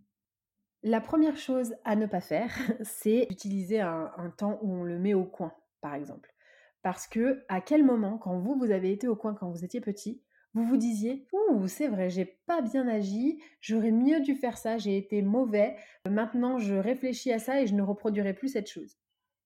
La 0.83 1.01
première 1.01 1.37
chose 1.37 1.75
à 1.83 1.95
ne 1.95 2.05
pas 2.05 2.21
faire, 2.21 2.51
c'est 2.81 3.27
d'utiliser 3.29 3.81
un, 3.81 4.11
un 4.17 4.29
temps 4.29 4.59
où 4.61 4.73
on 4.73 4.83
le 4.83 4.97
met 4.97 5.13
au 5.13 5.25
coin, 5.25 5.53
par 5.81 5.93
exemple. 5.93 6.33
Parce 6.81 7.07
que 7.07 7.43
à 7.49 7.61
quel 7.61 7.83
moment, 7.83 8.17
quand 8.17 8.39
vous, 8.39 8.57
vous 8.57 8.71
avez 8.71 8.91
été 8.91 9.07
au 9.07 9.15
coin 9.15 9.35
quand 9.35 9.49
vous 9.51 9.63
étiez 9.63 9.81
petit, 9.81 10.23
vous 10.53 10.63
vous 10.63 10.77
disiez 10.77 11.25
Ouh, 11.31 11.67
c'est 11.67 11.87
vrai, 11.87 12.09
j'ai 12.09 12.25
pas 12.45 12.61
bien 12.61 12.87
agi, 12.87 13.41
j'aurais 13.61 13.91
mieux 13.91 14.19
dû 14.19 14.35
faire 14.35 14.57
ça, 14.57 14.77
j'ai 14.77 14.97
été 14.97 15.21
mauvais, 15.21 15.77
maintenant 16.09 16.57
je 16.57 16.75
réfléchis 16.75 17.31
à 17.31 17.39
ça 17.39 17.61
et 17.61 17.67
je 17.67 17.75
ne 17.75 17.81
reproduirai 17.81 18.33
plus 18.33 18.49
cette 18.49 18.69
chose. 18.69 18.97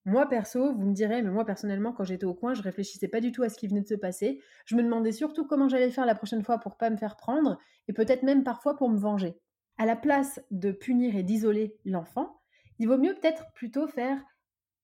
Moi 0.04 0.28
perso, 0.28 0.72
vous 0.72 0.86
me 0.86 0.92
direz, 0.92 1.22
mais 1.22 1.30
moi 1.30 1.44
personnellement, 1.44 1.92
quand 1.92 2.04
j'étais 2.04 2.26
au 2.26 2.34
coin, 2.34 2.54
je 2.54 2.62
réfléchissais 2.62 3.08
pas 3.08 3.20
du 3.20 3.32
tout 3.32 3.42
à 3.42 3.48
ce 3.48 3.58
qui 3.58 3.66
venait 3.66 3.80
de 3.80 3.88
se 3.88 3.94
passer. 3.94 4.40
Je 4.64 4.76
me 4.76 4.82
demandais 4.82 5.10
surtout 5.10 5.46
comment 5.46 5.68
j'allais 5.68 5.90
faire 5.90 6.06
la 6.06 6.14
prochaine 6.14 6.44
fois 6.44 6.58
pour 6.58 6.76
pas 6.76 6.90
me 6.90 6.96
faire 6.96 7.16
prendre, 7.16 7.58
et 7.88 7.92
peut-être 7.92 8.22
même 8.22 8.44
parfois 8.44 8.76
pour 8.76 8.88
me 8.88 8.98
venger. 8.98 9.34
À 9.78 9.86
la 9.86 9.96
place 9.96 10.40
de 10.50 10.70
punir 10.70 11.16
et 11.16 11.22
d'isoler 11.22 11.76
l'enfant, 11.84 12.40
il 12.78 12.88
vaut 12.88 12.98
mieux 12.98 13.14
peut-être 13.14 13.52
plutôt 13.54 13.88
faire 13.88 14.18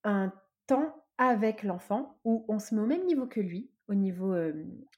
un 0.05 0.33
temps 0.67 1.05
avec 1.19 1.63
l'enfant 1.63 2.19
où 2.25 2.45
on 2.49 2.59
se 2.59 2.75
met 2.75 2.81
au 2.81 2.87
même 2.87 3.07
niveau 3.07 3.27
que 3.27 3.41
lui, 3.41 3.71
au 3.89 3.95
niveau 3.95 4.35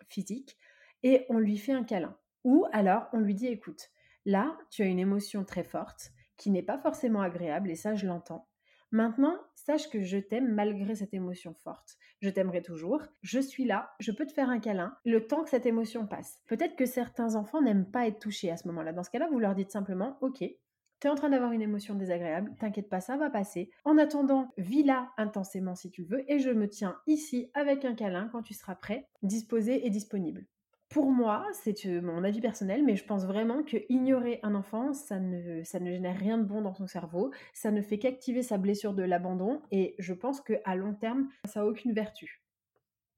physique, 0.08 0.56
et 1.04 1.26
on 1.28 1.38
lui 1.38 1.56
fait 1.56 1.72
un 1.72 1.84
câlin. 1.84 2.16
Ou 2.42 2.66
alors 2.72 3.08
on 3.12 3.20
lui 3.20 3.34
dit 3.34 3.46
écoute, 3.46 3.90
là 4.24 4.58
tu 4.70 4.82
as 4.82 4.86
une 4.86 4.98
émotion 4.98 5.44
très 5.44 5.62
forte 5.62 6.10
qui 6.36 6.50
n'est 6.50 6.62
pas 6.62 6.78
forcément 6.78 7.20
agréable 7.20 7.70
et 7.70 7.76
ça 7.76 7.94
je 7.94 8.06
l'entends. 8.06 8.48
Maintenant, 8.90 9.36
sache 9.56 9.90
que 9.90 10.02
je 10.02 10.18
t'aime 10.18 10.54
malgré 10.54 10.94
cette 10.94 11.14
émotion 11.14 11.52
forte. 11.52 11.96
Je 12.20 12.30
t'aimerai 12.30 12.62
toujours, 12.62 13.02
je 13.22 13.40
suis 13.40 13.64
là, 13.64 13.90
je 13.98 14.12
peux 14.12 14.24
te 14.24 14.32
faire 14.32 14.48
un 14.48 14.60
câlin 14.60 14.96
le 15.04 15.26
temps 15.26 15.42
que 15.42 15.50
cette 15.50 15.66
émotion 15.66 16.06
passe. 16.06 16.40
Peut-être 16.46 16.76
que 16.76 16.86
certains 16.86 17.34
enfants 17.34 17.60
n'aiment 17.60 17.90
pas 17.90 18.06
être 18.06 18.20
touchés 18.20 18.52
à 18.52 18.56
ce 18.56 18.68
moment-là. 18.68 18.92
Dans 18.92 19.02
ce 19.02 19.10
cas-là, 19.10 19.28
vous 19.32 19.40
leur 19.40 19.56
dites 19.56 19.72
simplement 19.72 20.16
OK, 20.20 20.38
tu 20.38 21.08
es 21.08 21.10
en 21.10 21.16
train 21.16 21.28
d'avoir 21.28 21.50
une 21.50 21.62
émotion 21.62 21.96
désagréable, 21.96 22.54
t'inquiète 22.60 22.88
pas, 22.88 23.00
ça 23.00 23.16
va 23.16 23.30
passer. 23.30 23.70
En 23.84 23.98
attendant, 23.98 24.52
vis-la 24.58 25.10
intensément 25.16 25.74
si 25.74 25.90
tu 25.90 26.04
veux, 26.04 26.24
et 26.30 26.38
je 26.38 26.50
me 26.50 26.68
tiens 26.68 26.96
ici 27.08 27.50
avec 27.54 27.84
un 27.84 27.94
câlin 27.94 28.28
quand 28.30 28.42
tu 28.42 28.54
seras 28.54 28.76
prêt, 28.76 29.08
disposé 29.22 29.84
et 29.86 29.90
disponible 29.90 30.46
pour 30.94 31.10
moi, 31.10 31.44
c'est 31.54 31.86
euh, 31.86 32.00
mon 32.00 32.22
avis 32.22 32.40
personnel, 32.40 32.84
mais 32.84 32.94
je 32.94 33.04
pense 33.04 33.24
vraiment 33.24 33.64
que 33.64 33.78
ignorer 33.88 34.38
un 34.44 34.54
enfant, 34.54 34.92
ça 34.92 35.18
ne, 35.18 35.64
ça 35.64 35.80
ne 35.80 35.90
génère 35.90 36.16
rien 36.16 36.38
de 36.38 36.44
bon 36.44 36.62
dans 36.62 36.72
son 36.72 36.86
cerveau, 36.86 37.32
ça 37.52 37.72
ne 37.72 37.82
fait 37.82 37.98
qu'activer 37.98 38.44
sa 38.44 38.58
blessure 38.58 38.94
de 38.94 39.02
l'abandon, 39.02 39.60
et 39.72 39.96
je 39.98 40.14
pense 40.14 40.40
qu'à 40.40 40.76
long 40.76 40.94
terme, 40.94 41.28
ça 41.46 41.60
n'a 41.60 41.66
aucune 41.66 41.92
vertu. 41.92 42.44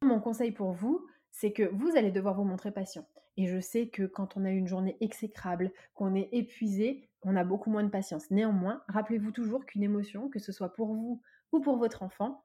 Mon 0.02 0.20
conseil 0.20 0.52
pour 0.52 0.72
vous, 0.72 1.06
c'est 1.30 1.52
que 1.52 1.64
vous 1.64 1.98
allez 1.98 2.10
devoir 2.10 2.34
vous 2.34 2.44
montrer 2.44 2.70
patient. 2.70 3.06
Et 3.36 3.46
je 3.46 3.60
sais 3.60 3.88
que 3.88 4.04
quand 4.04 4.38
on 4.38 4.46
a 4.46 4.50
une 4.50 4.66
journée 4.66 4.96
exécrable, 5.02 5.70
qu'on 5.92 6.14
est 6.14 6.30
épuisé, 6.32 7.10
on 7.20 7.36
a 7.36 7.44
beaucoup 7.44 7.68
moins 7.68 7.84
de 7.84 7.90
patience. 7.90 8.30
Néanmoins, 8.30 8.82
rappelez-vous 8.88 9.32
toujours 9.32 9.66
qu'une 9.66 9.82
émotion, 9.82 10.30
que 10.30 10.38
ce 10.38 10.50
soit 10.50 10.72
pour 10.72 10.94
vous 10.94 11.20
ou 11.52 11.60
pour 11.60 11.76
votre 11.76 12.02
enfant, 12.02 12.42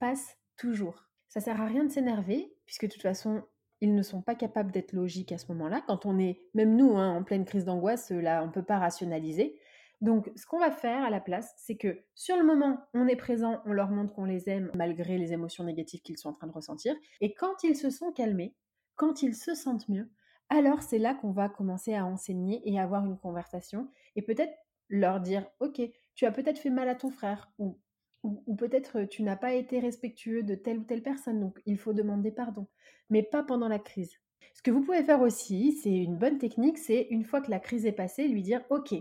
passe 0.00 0.36
toujours. 0.56 1.06
Ça 1.28 1.38
sert 1.38 1.60
à 1.60 1.66
rien 1.66 1.84
de 1.84 1.92
s'énerver, 1.92 2.52
puisque 2.66 2.86
de 2.86 2.90
toute 2.90 3.02
façon, 3.02 3.44
ils 3.84 3.94
ne 3.94 4.02
sont 4.02 4.22
pas 4.22 4.34
capables 4.34 4.72
d'être 4.72 4.92
logiques 4.92 5.30
à 5.30 5.38
ce 5.38 5.46
moment-là. 5.52 5.82
Quand 5.86 6.06
on 6.06 6.18
est, 6.18 6.40
même 6.54 6.74
nous, 6.74 6.96
hein, 6.96 7.14
en 7.14 7.22
pleine 7.22 7.44
crise 7.44 7.66
d'angoisse, 7.66 8.10
là, 8.10 8.42
on 8.42 8.46
ne 8.46 8.52
peut 8.52 8.62
pas 8.62 8.78
rationaliser. 8.78 9.58
Donc, 10.00 10.30
ce 10.36 10.46
qu'on 10.46 10.58
va 10.58 10.70
faire 10.70 11.04
à 11.04 11.10
la 11.10 11.20
place, 11.20 11.52
c'est 11.58 11.76
que 11.76 11.98
sur 12.14 12.36
le 12.36 12.44
moment, 12.44 12.78
on 12.94 13.06
est 13.06 13.16
présent, 13.16 13.60
on 13.66 13.72
leur 13.72 13.90
montre 13.90 14.14
qu'on 14.14 14.24
les 14.24 14.48
aime 14.48 14.70
malgré 14.74 15.18
les 15.18 15.32
émotions 15.32 15.64
négatives 15.64 16.00
qu'ils 16.00 16.16
sont 16.16 16.30
en 16.30 16.32
train 16.32 16.46
de 16.46 16.52
ressentir. 16.52 16.94
Et 17.20 17.34
quand 17.34 17.62
ils 17.62 17.76
se 17.76 17.90
sont 17.90 18.10
calmés, 18.10 18.54
quand 18.96 19.22
ils 19.22 19.34
se 19.34 19.54
sentent 19.54 19.88
mieux, 19.88 20.10
alors 20.48 20.82
c'est 20.82 20.98
là 20.98 21.14
qu'on 21.14 21.32
va 21.32 21.48
commencer 21.48 21.94
à 21.94 22.06
enseigner 22.06 22.62
et 22.64 22.80
avoir 22.80 23.04
une 23.04 23.18
conversation 23.18 23.88
et 24.16 24.22
peut-être 24.22 24.52
leur 24.88 25.20
dire, 25.20 25.46
OK, 25.60 25.80
tu 26.14 26.26
as 26.26 26.32
peut-être 26.32 26.58
fait 26.58 26.70
mal 26.70 26.88
à 26.88 26.94
ton 26.94 27.10
frère 27.10 27.52
ou 27.58 27.78
ou, 28.24 28.56
peut-être 28.56 29.04
tu 29.04 29.22
n'as 29.22 29.36
pas 29.36 29.52
été 29.54 29.78
respectueux 29.78 30.42
de 30.42 30.54
telle 30.54 30.78
ou 30.78 30.84
telle 30.84 31.02
personne, 31.02 31.40
donc 31.40 31.60
il 31.66 31.78
faut 31.78 31.92
demander 31.92 32.32
pardon, 32.32 32.66
mais 33.10 33.22
pas 33.22 33.42
pendant 33.42 33.68
la 33.68 33.78
crise. 33.78 34.18
Ce 34.54 34.62
que 34.62 34.70
vous 34.70 34.82
pouvez 34.82 35.04
faire 35.04 35.20
aussi, 35.20 35.72
c'est 35.72 35.94
une 35.94 36.16
bonne 36.16 36.38
technique, 36.38 36.78
c'est 36.78 37.06
une 37.10 37.24
fois 37.24 37.40
que 37.40 37.50
la 37.50 37.60
crise 37.60 37.86
est 37.86 37.92
passée, 37.92 38.26
lui 38.26 38.42
dire 38.42 38.64
OK, 38.70 38.94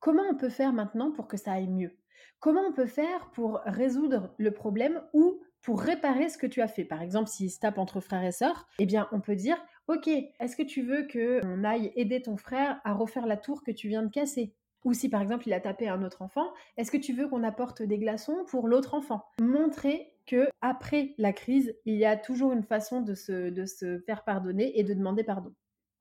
comment 0.00 0.24
on 0.30 0.36
peut 0.36 0.48
faire 0.48 0.72
maintenant 0.72 1.12
pour 1.12 1.28
que 1.28 1.36
ça 1.36 1.52
aille 1.52 1.68
mieux? 1.68 1.96
Comment 2.40 2.62
on 2.62 2.72
peut 2.72 2.86
faire 2.86 3.30
pour 3.32 3.60
résoudre 3.64 4.34
le 4.38 4.50
problème 4.52 5.02
ou 5.12 5.40
pour 5.62 5.80
réparer 5.80 6.28
ce 6.28 6.38
que 6.38 6.46
tu 6.46 6.60
as 6.60 6.68
fait? 6.68 6.84
Par 6.84 7.02
exemple, 7.02 7.28
s'il 7.28 7.50
se 7.50 7.58
tape 7.58 7.78
entre 7.78 8.00
frères 8.00 8.24
et 8.24 8.32
sœurs, 8.32 8.66
eh 8.78 8.86
bien, 8.86 9.08
on 9.12 9.20
peut 9.20 9.36
dire 9.36 9.56
OK, 9.88 10.08
est-ce 10.08 10.56
que 10.56 10.62
tu 10.62 10.82
veux 10.82 11.06
qu'on 11.06 11.64
aille 11.64 11.92
aider 11.96 12.22
ton 12.22 12.36
frère 12.36 12.80
à 12.84 12.92
refaire 12.92 13.26
la 13.26 13.36
tour 13.36 13.62
que 13.62 13.70
tu 13.70 13.88
viens 13.88 14.02
de 14.02 14.10
casser? 14.10 14.54
Ou 14.86 14.94
si 14.94 15.08
par 15.08 15.20
exemple 15.20 15.48
il 15.48 15.52
a 15.52 15.60
tapé 15.60 15.88
un 15.88 16.04
autre 16.04 16.22
enfant, 16.22 16.54
est-ce 16.76 16.92
que 16.92 16.96
tu 16.96 17.12
veux 17.12 17.28
qu'on 17.28 17.42
apporte 17.42 17.82
des 17.82 17.98
glaçons 17.98 18.44
pour 18.46 18.68
l'autre 18.68 18.94
enfant? 18.94 19.26
Montrer 19.40 20.14
que 20.26 20.48
après 20.60 21.14
la 21.18 21.32
crise, 21.32 21.74
il 21.86 21.96
y 21.96 22.04
a 22.04 22.16
toujours 22.16 22.52
une 22.52 22.62
façon 22.62 23.00
de 23.00 23.14
se, 23.14 23.98
faire 24.06 24.22
pardonner 24.22 24.78
et 24.78 24.84
de 24.84 24.94
demander 24.94 25.24
pardon. 25.24 25.52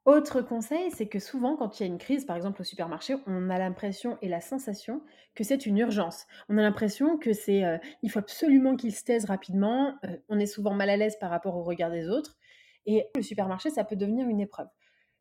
Autre 0.05 0.41
conseil, 0.41 0.91
c'est 0.91 1.07
que 1.07 1.17
souvent, 1.17 1.55
quand 1.55 1.79
il 1.79 1.83
y 1.83 1.85
a 1.87 1.91
une 1.91 1.97
crise, 1.97 2.25
par 2.25 2.35
exemple 2.35 2.61
au 2.61 2.63
supermarché, 2.63 3.15
on 3.25 3.49
a 3.49 3.57
l'impression 3.57 4.19
et 4.21 4.29
la 4.29 4.39
sensation 4.39 5.01
que 5.33 5.43
c'est 5.43 5.65
une 5.65 5.79
urgence. 5.79 6.27
On 6.47 6.59
a 6.59 6.61
l'impression 6.61 7.17
que 7.17 7.33
c'est, 7.33 7.65
euh, 7.65 7.79
il 8.03 8.11
faut 8.11 8.19
absolument 8.19 8.75
qu'il 8.75 8.93
se 8.93 9.03
taise 9.03 9.25
rapidement. 9.25 9.95
Euh, 10.05 10.15
on 10.29 10.37
est 10.37 10.45
souvent 10.45 10.75
mal 10.75 10.91
à 10.91 10.97
l'aise 10.97 11.17
par 11.19 11.31
rapport 11.31 11.57
au 11.57 11.63
regard 11.63 11.89
des 11.89 12.07
autres, 12.07 12.37
et 12.85 13.07
le 13.15 13.23
supermarché, 13.23 13.71
ça 13.71 13.83
peut 13.83 13.95
devenir 13.95 14.29
une 14.29 14.41
épreuve. 14.41 14.67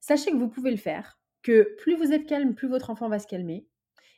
Sachez 0.01 0.33
que 0.33 0.37
vous 0.37 0.51
pouvez 0.51 0.71
le 0.71 0.77
faire 0.77 1.19
que 1.45 1.77
plus 1.77 1.95
vous 1.95 2.13
êtes 2.13 2.27
calme, 2.27 2.57
plus 2.57 2.67
votre 2.67 2.91
enfant 2.91 3.09
va 3.09 3.21
se 3.21 3.29
calmer, 3.29 3.69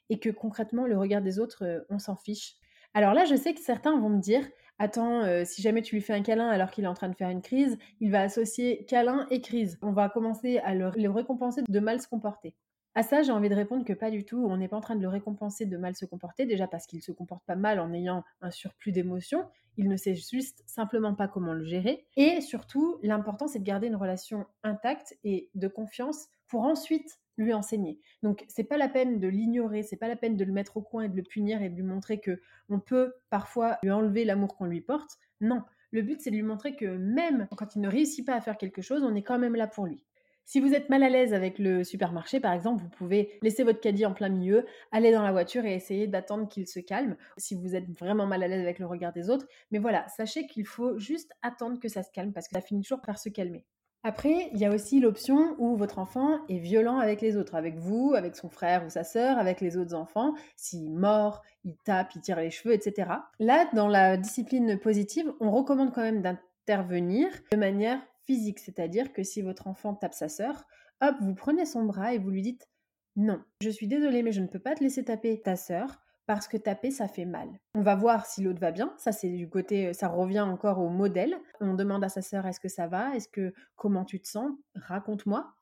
et 0.08 0.18
que 0.18 0.30
concrètement, 0.30 0.86
le 0.86 0.96
regard 0.96 1.20
des 1.20 1.38
autres, 1.38 1.64
euh, 1.64 1.80
on 1.90 1.98
s'en 1.98 2.16
fiche. 2.16 2.54
Alors 2.94 3.12
là, 3.12 3.26
je 3.26 3.34
sais 3.34 3.52
que 3.52 3.60
certains 3.60 3.98
vont 3.98 4.08
me 4.08 4.20
dire, 4.20 4.48
attends, 4.78 5.22
euh, 5.24 5.42
si 5.44 5.60
jamais 5.60 5.82
tu 5.82 5.96
lui 5.96 6.02
fais 6.02 6.14
un 6.14 6.22
câlin 6.22 6.48
alors 6.48 6.70
qu'il 6.70 6.84
est 6.84 6.88
en 6.88 6.94
train 6.94 7.08
de 7.08 7.16
faire 7.16 7.28
une 7.28 7.42
crise, 7.42 7.76
il 8.00 8.10
va 8.10 8.22
associer 8.22 8.86
câlin 8.86 9.26
et 9.30 9.40
crise. 9.40 9.78
On 9.82 9.92
va 9.92 10.08
commencer 10.08 10.58
à 10.58 10.74
le, 10.74 11.10
récompenser 11.10 11.62
de 11.68 11.80
mal 11.80 12.00
se 12.00 12.08
comporter. 12.08 12.54
À 12.94 13.02
ça, 13.02 13.22
j'ai 13.22 13.32
envie 13.32 13.50
de 13.50 13.54
répondre 13.54 13.84
que 13.84 13.92
pas 13.92 14.10
du 14.10 14.24
tout. 14.24 14.46
On 14.48 14.56
n'est 14.56 14.68
pas 14.68 14.76
en 14.78 14.80
train 14.80 14.96
de 14.96 15.02
le 15.02 15.08
récompenser 15.08 15.66
de 15.66 15.76
mal 15.76 15.94
se 15.94 16.06
comporter, 16.06 16.46
déjà 16.46 16.66
parce 16.66 16.86
qu'il 16.86 17.02
se 17.02 17.12
comporte 17.12 17.44
pas 17.44 17.56
mal 17.56 17.78
en 17.80 17.92
ayant 17.92 18.24
un 18.40 18.50
surplus 18.50 18.92
d'émotions. 18.92 19.46
Il 19.76 19.88
ne 19.88 19.96
sait 19.96 20.14
juste 20.14 20.62
simplement 20.64 21.14
pas 21.14 21.28
comment 21.28 21.52
le 21.52 21.64
gérer. 21.64 22.06
Et 22.16 22.40
surtout, 22.40 22.98
l'important, 23.02 23.48
c'est 23.48 23.58
de 23.58 23.64
garder 23.64 23.88
une 23.88 23.96
relation 23.96 24.46
intacte 24.62 25.18
et 25.24 25.50
de 25.54 25.68
confiance 25.68 26.28
pour 26.48 26.62
ensuite 26.62 27.18
lui 27.38 27.52
enseigner. 27.52 28.00
Donc 28.22 28.44
c'est 28.48 28.64
pas 28.64 28.78
la 28.78 28.88
peine 28.88 29.18
de 29.18 29.28
l'ignorer, 29.28 29.82
c'est 29.82 29.96
pas 29.96 30.08
la 30.08 30.16
peine 30.16 30.36
de 30.36 30.44
le 30.44 30.52
mettre 30.52 30.76
au 30.76 30.82
coin 30.82 31.04
et 31.04 31.08
de 31.08 31.16
le 31.16 31.22
punir 31.22 31.62
et 31.62 31.68
de 31.68 31.74
lui 31.74 31.82
montrer 31.82 32.18
que 32.18 32.40
on 32.68 32.80
peut 32.80 33.14
parfois 33.30 33.78
lui 33.82 33.90
enlever 33.90 34.24
l'amour 34.24 34.56
qu'on 34.56 34.64
lui 34.66 34.80
porte. 34.80 35.18
Non, 35.40 35.62
le 35.90 36.02
but 36.02 36.20
c'est 36.20 36.30
de 36.30 36.36
lui 36.36 36.42
montrer 36.42 36.76
que 36.76 36.86
même 36.86 37.48
quand 37.56 37.76
il 37.76 37.82
ne 37.82 37.88
réussit 37.88 38.24
pas 38.24 38.34
à 38.34 38.40
faire 38.40 38.56
quelque 38.56 38.82
chose, 38.82 39.02
on 39.02 39.14
est 39.14 39.22
quand 39.22 39.38
même 39.38 39.54
là 39.54 39.66
pour 39.66 39.86
lui. 39.86 40.02
Si 40.48 40.60
vous 40.60 40.74
êtes 40.74 40.90
mal 40.90 41.02
à 41.02 41.08
l'aise 41.08 41.34
avec 41.34 41.58
le 41.58 41.82
supermarché, 41.82 42.38
par 42.38 42.52
exemple, 42.52 42.80
vous 42.80 42.88
pouvez 42.88 43.36
laisser 43.42 43.64
votre 43.64 43.80
caddie 43.80 44.06
en 44.06 44.14
plein 44.14 44.28
milieu, 44.28 44.64
aller 44.92 45.10
dans 45.10 45.22
la 45.22 45.32
voiture 45.32 45.64
et 45.64 45.74
essayer 45.74 46.06
d'attendre 46.06 46.48
qu'il 46.48 46.68
se 46.68 46.78
calme, 46.78 47.16
si 47.36 47.56
vous 47.56 47.74
êtes 47.74 47.90
vraiment 47.98 48.26
mal 48.26 48.44
à 48.44 48.48
l'aise 48.48 48.62
avec 48.62 48.78
le 48.78 48.86
regard 48.86 49.12
des 49.12 49.28
autres. 49.28 49.48
Mais 49.72 49.80
voilà, 49.80 50.06
sachez 50.06 50.46
qu'il 50.46 50.64
faut 50.64 51.00
juste 51.00 51.32
attendre 51.42 51.80
que 51.80 51.88
ça 51.88 52.04
se 52.04 52.12
calme 52.12 52.32
parce 52.32 52.46
que 52.46 52.54
ça 52.54 52.60
finit 52.60 52.82
toujours 52.82 53.02
par 53.02 53.18
se 53.18 53.28
calmer. 53.28 53.64
Après, 54.08 54.50
il 54.52 54.60
y 54.60 54.64
a 54.64 54.70
aussi 54.70 55.00
l'option 55.00 55.56
où 55.58 55.76
votre 55.76 55.98
enfant 55.98 56.38
est 56.48 56.58
violent 56.58 57.00
avec 57.00 57.20
les 57.20 57.36
autres, 57.36 57.56
avec 57.56 57.74
vous, 57.74 58.14
avec 58.14 58.36
son 58.36 58.48
frère 58.48 58.86
ou 58.86 58.88
sa 58.88 59.02
sœur, 59.02 59.36
avec 59.36 59.60
les 59.60 59.76
autres 59.76 59.94
enfants, 59.94 60.34
s'il 60.54 60.92
mord, 60.92 61.42
il 61.64 61.74
tape, 61.78 62.14
il 62.14 62.20
tire 62.20 62.38
les 62.38 62.50
cheveux, 62.50 62.72
etc. 62.72 63.10
Là, 63.40 63.68
dans 63.74 63.88
la 63.88 64.16
discipline 64.16 64.78
positive, 64.78 65.32
on 65.40 65.50
recommande 65.50 65.92
quand 65.92 66.02
même 66.02 66.22
d'intervenir 66.22 67.26
de 67.50 67.56
manière 67.56 68.00
physique, 68.26 68.60
c'est-à-dire 68.60 69.12
que 69.12 69.24
si 69.24 69.42
votre 69.42 69.66
enfant 69.66 69.92
tape 69.92 70.14
sa 70.14 70.28
sœur, 70.28 70.62
hop, 71.00 71.16
vous 71.20 71.34
prenez 71.34 71.66
son 71.66 71.82
bras 71.82 72.14
et 72.14 72.18
vous 72.18 72.30
lui 72.30 72.42
dites 72.42 72.68
non, 73.16 73.42
je 73.60 73.70
suis 73.70 73.88
désolée, 73.88 74.22
mais 74.22 74.30
je 74.30 74.40
ne 74.40 74.46
peux 74.46 74.60
pas 74.60 74.76
te 74.76 74.84
laisser 74.84 75.02
taper 75.02 75.40
ta 75.40 75.56
sœur 75.56 76.00
parce 76.26 76.48
que 76.48 76.56
taper, 76.56 76.90
ça 76.90 77.08
fait 77.08 77.24
mal. 77.24 77.48
On 77.74 77.82
va 77.82 77.94
voir 77.94 78.26
si 78.26 78.42
l'autre 78.42 78.60
va 78.60 78.72
bien. 78.72 78.92
Ça, 78.98 79.12
c'est 79.12 79.28
du 79.28 79.48
côté, 79.48 79.92
ça 79.92 80.08
revient 80.08 80.40
encore 80.40 80.80
au 80.80 80.88
modèle. 80.88 81.36
On 81.60 81.74
demande 81.74 82.04
à 82.04 82.08
sa 82.08 82.22
sœur, 82.22 82.46
est-ce 82.46 82.60
que 82.60 82.68
ça 82.68 82.88
va? 82.88 83.14
Est-ce 83.14 83.28
que, 83.28 83.54
comment 83.76 84.04
tu 84.04 84.20
te 84.20 84.28
sens? 84.28 84.50
Raconte-moi. 84.74 85.54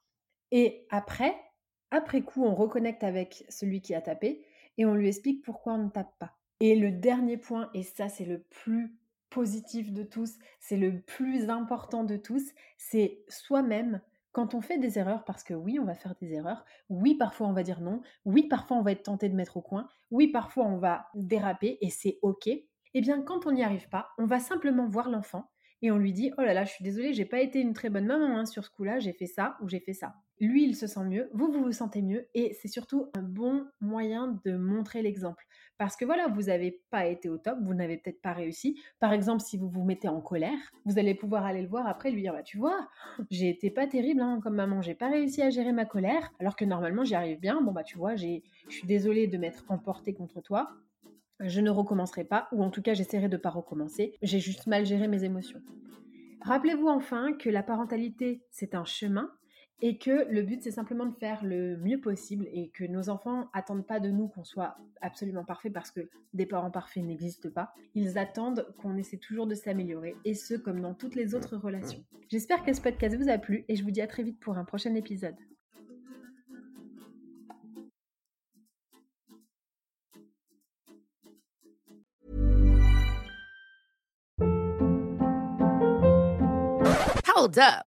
Et 0.51 0.87
après, 0.91 1.35
après 1.91 2.23
coup, 2.23 2.45
on 2.45 2.55
reconnecte 2.55 3.05
avec 3.05 3.45
celui 3.49 3.81
qui 3.83 3.95
a 3.95 4.01
tapé 4.01 4.45
et 4.79 4.87
on 4.87 4.95
lui 4.95 5.09
explique 5.09 5.45
pourquoi 5.45 5.75
on 5.75 5.85
ne 5.85 5.91
tape 5.91 6.19
pas. 6.19 6.37
Et 6.61 6.75
le 6.77 6.91
dernier 6.91 7.37
point, 7.37 7.71
et 7.75 7.83
ça, 7.83 8.09
c'est 8.09 8.25
le 8.25 8.41
plus 8.41 8.97
positif 9.31 9.93
de 9.93 10.05
tous, 10.05 10.39
c'est 10.61 10.77
le 10.77 11.01
plus 11.01 11.51
important 11.51 12.05
de 12.05 12.17
tous, 12.17 12.53
c'est 12.79 13.25
soi-même 13.29 14.01
quand 14.35 14.53
on 14.55 14.61
fait 14.61 14.79
des 14.79 14.99
erreurs, 14.99 15.25
parce 15.25 15.45
que 15.45 15.55
oui, 15.55 15.79
on 15.79 15.85
va 15.85 15.95
faire 15.95 16.17
des 16.21 16.35
erreurs, 16.35 16.65
oui, 16.91 17.15
parfois 17.15 17.47
on 17.47 17.53
va 17.53 17.63
dire 17.63 17.81
non, 17.81 18.03
oui, 18.25 18.49
parfois 18.49 18.77
on 18.77 18.83
va 18.83 18.93
être 18.93 19.05
tenté 19.05 19.29
de 19.29 19.35
mettre 19.35 19.57
au 19.57 19.63
coin, 19.63 19.89
oui, 20.11 20.29
parfois 20.29 20.67
on 20.67 20.77
va 20.77 21.07
déraper 21.15 21.79
et 21.81 21.89
c'est 21.89 22.19
ok, 22.21 22.49
eh 22.49 23.01
bien 23.01 23.23
quand 23.23 23.47
on 23.47 23.53
n'y 23.53 23.63
arrive 23.63 23.89
pas, 23.89 24.09
on 24.19 24.27
va 24.27 24.41
simplement 24.41 24.89
voir 24.89 25.09
l'enfant 25.09 25.51
et 25.83 25.93
on 25.93 25.99
lui 25.99 26.13
dit 26.13 26.33
oh 26.37 26.43
là 26.43 26.53
là, 26.53 26.65
je 26.65 26.73
suis 26.73 26.85
désolée, 26.85 27.15
j'ai 27.15 27.25
pas 27.25 27.41
été 27.41 27.61
une 27.61 27.75
très 27.75 27.91
bonne 27.91 28.07
maman 28.07 28.37
hein, 28.39 28.45
sur 28.45 28.65
ce 28.65 28.71
coup-là, 28.71 28.99
j'ai 28.99 29.13
fait 29.13 29.27
ça 29.27 29.57
ou 29.63 29.69
j'ai 29.69 29.81
fait 29.81 29.95
ça. 29.95 30.15
Lui, 30.41 30.65
il 30.65 30.75
se 30.75 30.87
sent 30.87 31.05
mieux, 31.05 31.31
vous, 31.33 31.51
vous 31.51 31.63
vous 31.63 31.73
sentez 31.73 32.03
mieux 32.03 32.27
et 32.35 32.55
c'est 32.55 32.69
surtout 32.69 33.09
un 33.15 33.23
bon 33.23 33.67
moyen 33.81 34.41
de 34.45 34.57
montrer 34.57 35.01
l'exemple. 35.01 35.47
Parce 35.79 35.97
que 35.97 36.05
voilà, 36.05 36.29
vous 36.29 36.43
n'avez 36.43 36.83
pas 36.91 37.07
été 37.07 37.29
au 37.29 37.39
top, 37.39 37.59
vous 37.63 37.75
n'avez 37.75 37.99
peut-être 37.99 38.21
pas 38.21 38.33
réussi. 38.33 38.81
Par 39.01 39.13
exemple, 39.13 39.43
si 39.43 39.57
vous 39.57 39.69
vous 39.69 39.85
mettez 39.85 40.09
en 40.09 40.21
colère, 40.21 40.59
vous 40.85 40.99
allez 40.99 41.15
pouvoir 41.15 41.45
aller 41.45 41.63
le 41.63 41.69
voir 41.69 41.87
après 41.87 42.11
lui 42.11 42.23
dire 42.23 42.33
bah, 42.33 42.43
Tu 42.43 42.59
vois, 42.59 42.89
j'ai 43.31 43.49
été 43.49 43.71
pas 43.71 43.87
terrible 43.87 44.21
hein, 44.21 44.41
comme 44.43 44.57
maman, 44.57 44.83
j'ai 44.83 44.95
pas 44.95 45.09
réussi 45.09 45.43
à 45.43 45.51
gérer 45.51 45.73
ma 45.73 45.85
colère, 45.85 46.33
alors 46.41 46.57
que 46.57 46.65
normalement 46.65 47.05
j'y 47.05 47.15
arrive 47.15 47.39
bien. 47.39 47.61
Bon, 47.61 47.73
bah 47.73 47.85
tu 47.85 47.97
vois, 47.97 48.17
je 48.17 48.41
suis 48.69 48.87
désolée 48.87 49.27
de 49.27 49.39
m'être 49.39 49.65
emportée 49.69 50.15
contre 50.15 50.41
toi 50.41 50.71
je 51.41 51.61
ne 51.61 51.71
recommencerai 51.71 52.25
pas, 52.25 52.49
ou 52.53 52.63
en 52.63 52.71
tout 52.71 52.83
cas 52.83 52.95
j'essaierai 52.95 53.29
de 53.29 53.37
ne 53.37 53.43
pas 53.43 53.51
recommencer, 53.51 54.15
j'ai 54.23 54.39
juste 54.41 54.67
mal 54.67 54.87
géré 54.87 55.09
mes 55.09 55.25
émotions. 55.25 55.61
Rappelez-vous 56.43 56.89
enfin 56.89 57.33
que 57.33 57.49
la 57.49 57.63
parentalité, 57.63 58.43
c'est 58.51 58.75
un 58.75 58.85
chemin 58.85 59.31
et 59.81 59.99
que 59.99 60.27
le 60.31 60.43
but, 60.43 60.63
c'est 60.63 60.71
simplement 60.71 61.07
de 61.07 61.15
faire 61.15 61.45
le 61.45 61.77
mieux 61.77 62.01
possible 62.01 62.47
et 62.53 62.71
que 62.71 62.85
nos 62.85 63.09
enfants 63.09 63.49
attendent 63.53 63.87
pas 63.87 64.01
de 64.01 64.11
nous 64.11 64.29
qu'on 64.29 64.45
soit 64.45 64.77
absolument 65.01 65.45
parfait 65.45 65.71
parce 65.71 65.91
que 65.91 66.09
des 66.33 66.47
parents 66.47 66.71
parfaits 66.71 67.05
n'existent 67.05 67.51
pas. 67.51 67.75
Ils 67.95 68.19
attendent 68.19 68.67
qu'on 68.81 68.97
essaie 68.97 69.19
toujours 69.19 69.47
de 69.47 69.55
s'améliorer 69.55 70.17
et 70.25 70.35
ce, 70.35 70.55
comme 70.55 70.81
dans 70.81 70.95
toutes 70.95 71.15
les 71.15 71.35
autres 71.35 71.57
relations. 71.57 72.05
J'espère 72.29 72.65
que 72.65 72.73
ce 72.73 72.81
podcast 72.81 73.17
vous 73.17 73.29
a 73.29 73.39
plu 73.39 73.65
et 73.69 73.77
je 73.77 73.85
vous 73.85 73.91
dis 73.91 74.01
à 74.01 74.07
très 74.07 74.23
vite 74.23 74.41
pour 74.41 74.57
un 74.57 74.65
prochain 74.65 74.95
épisode. 74.95 75.37
Hold 87.37 87.59
up. 87.59 87.94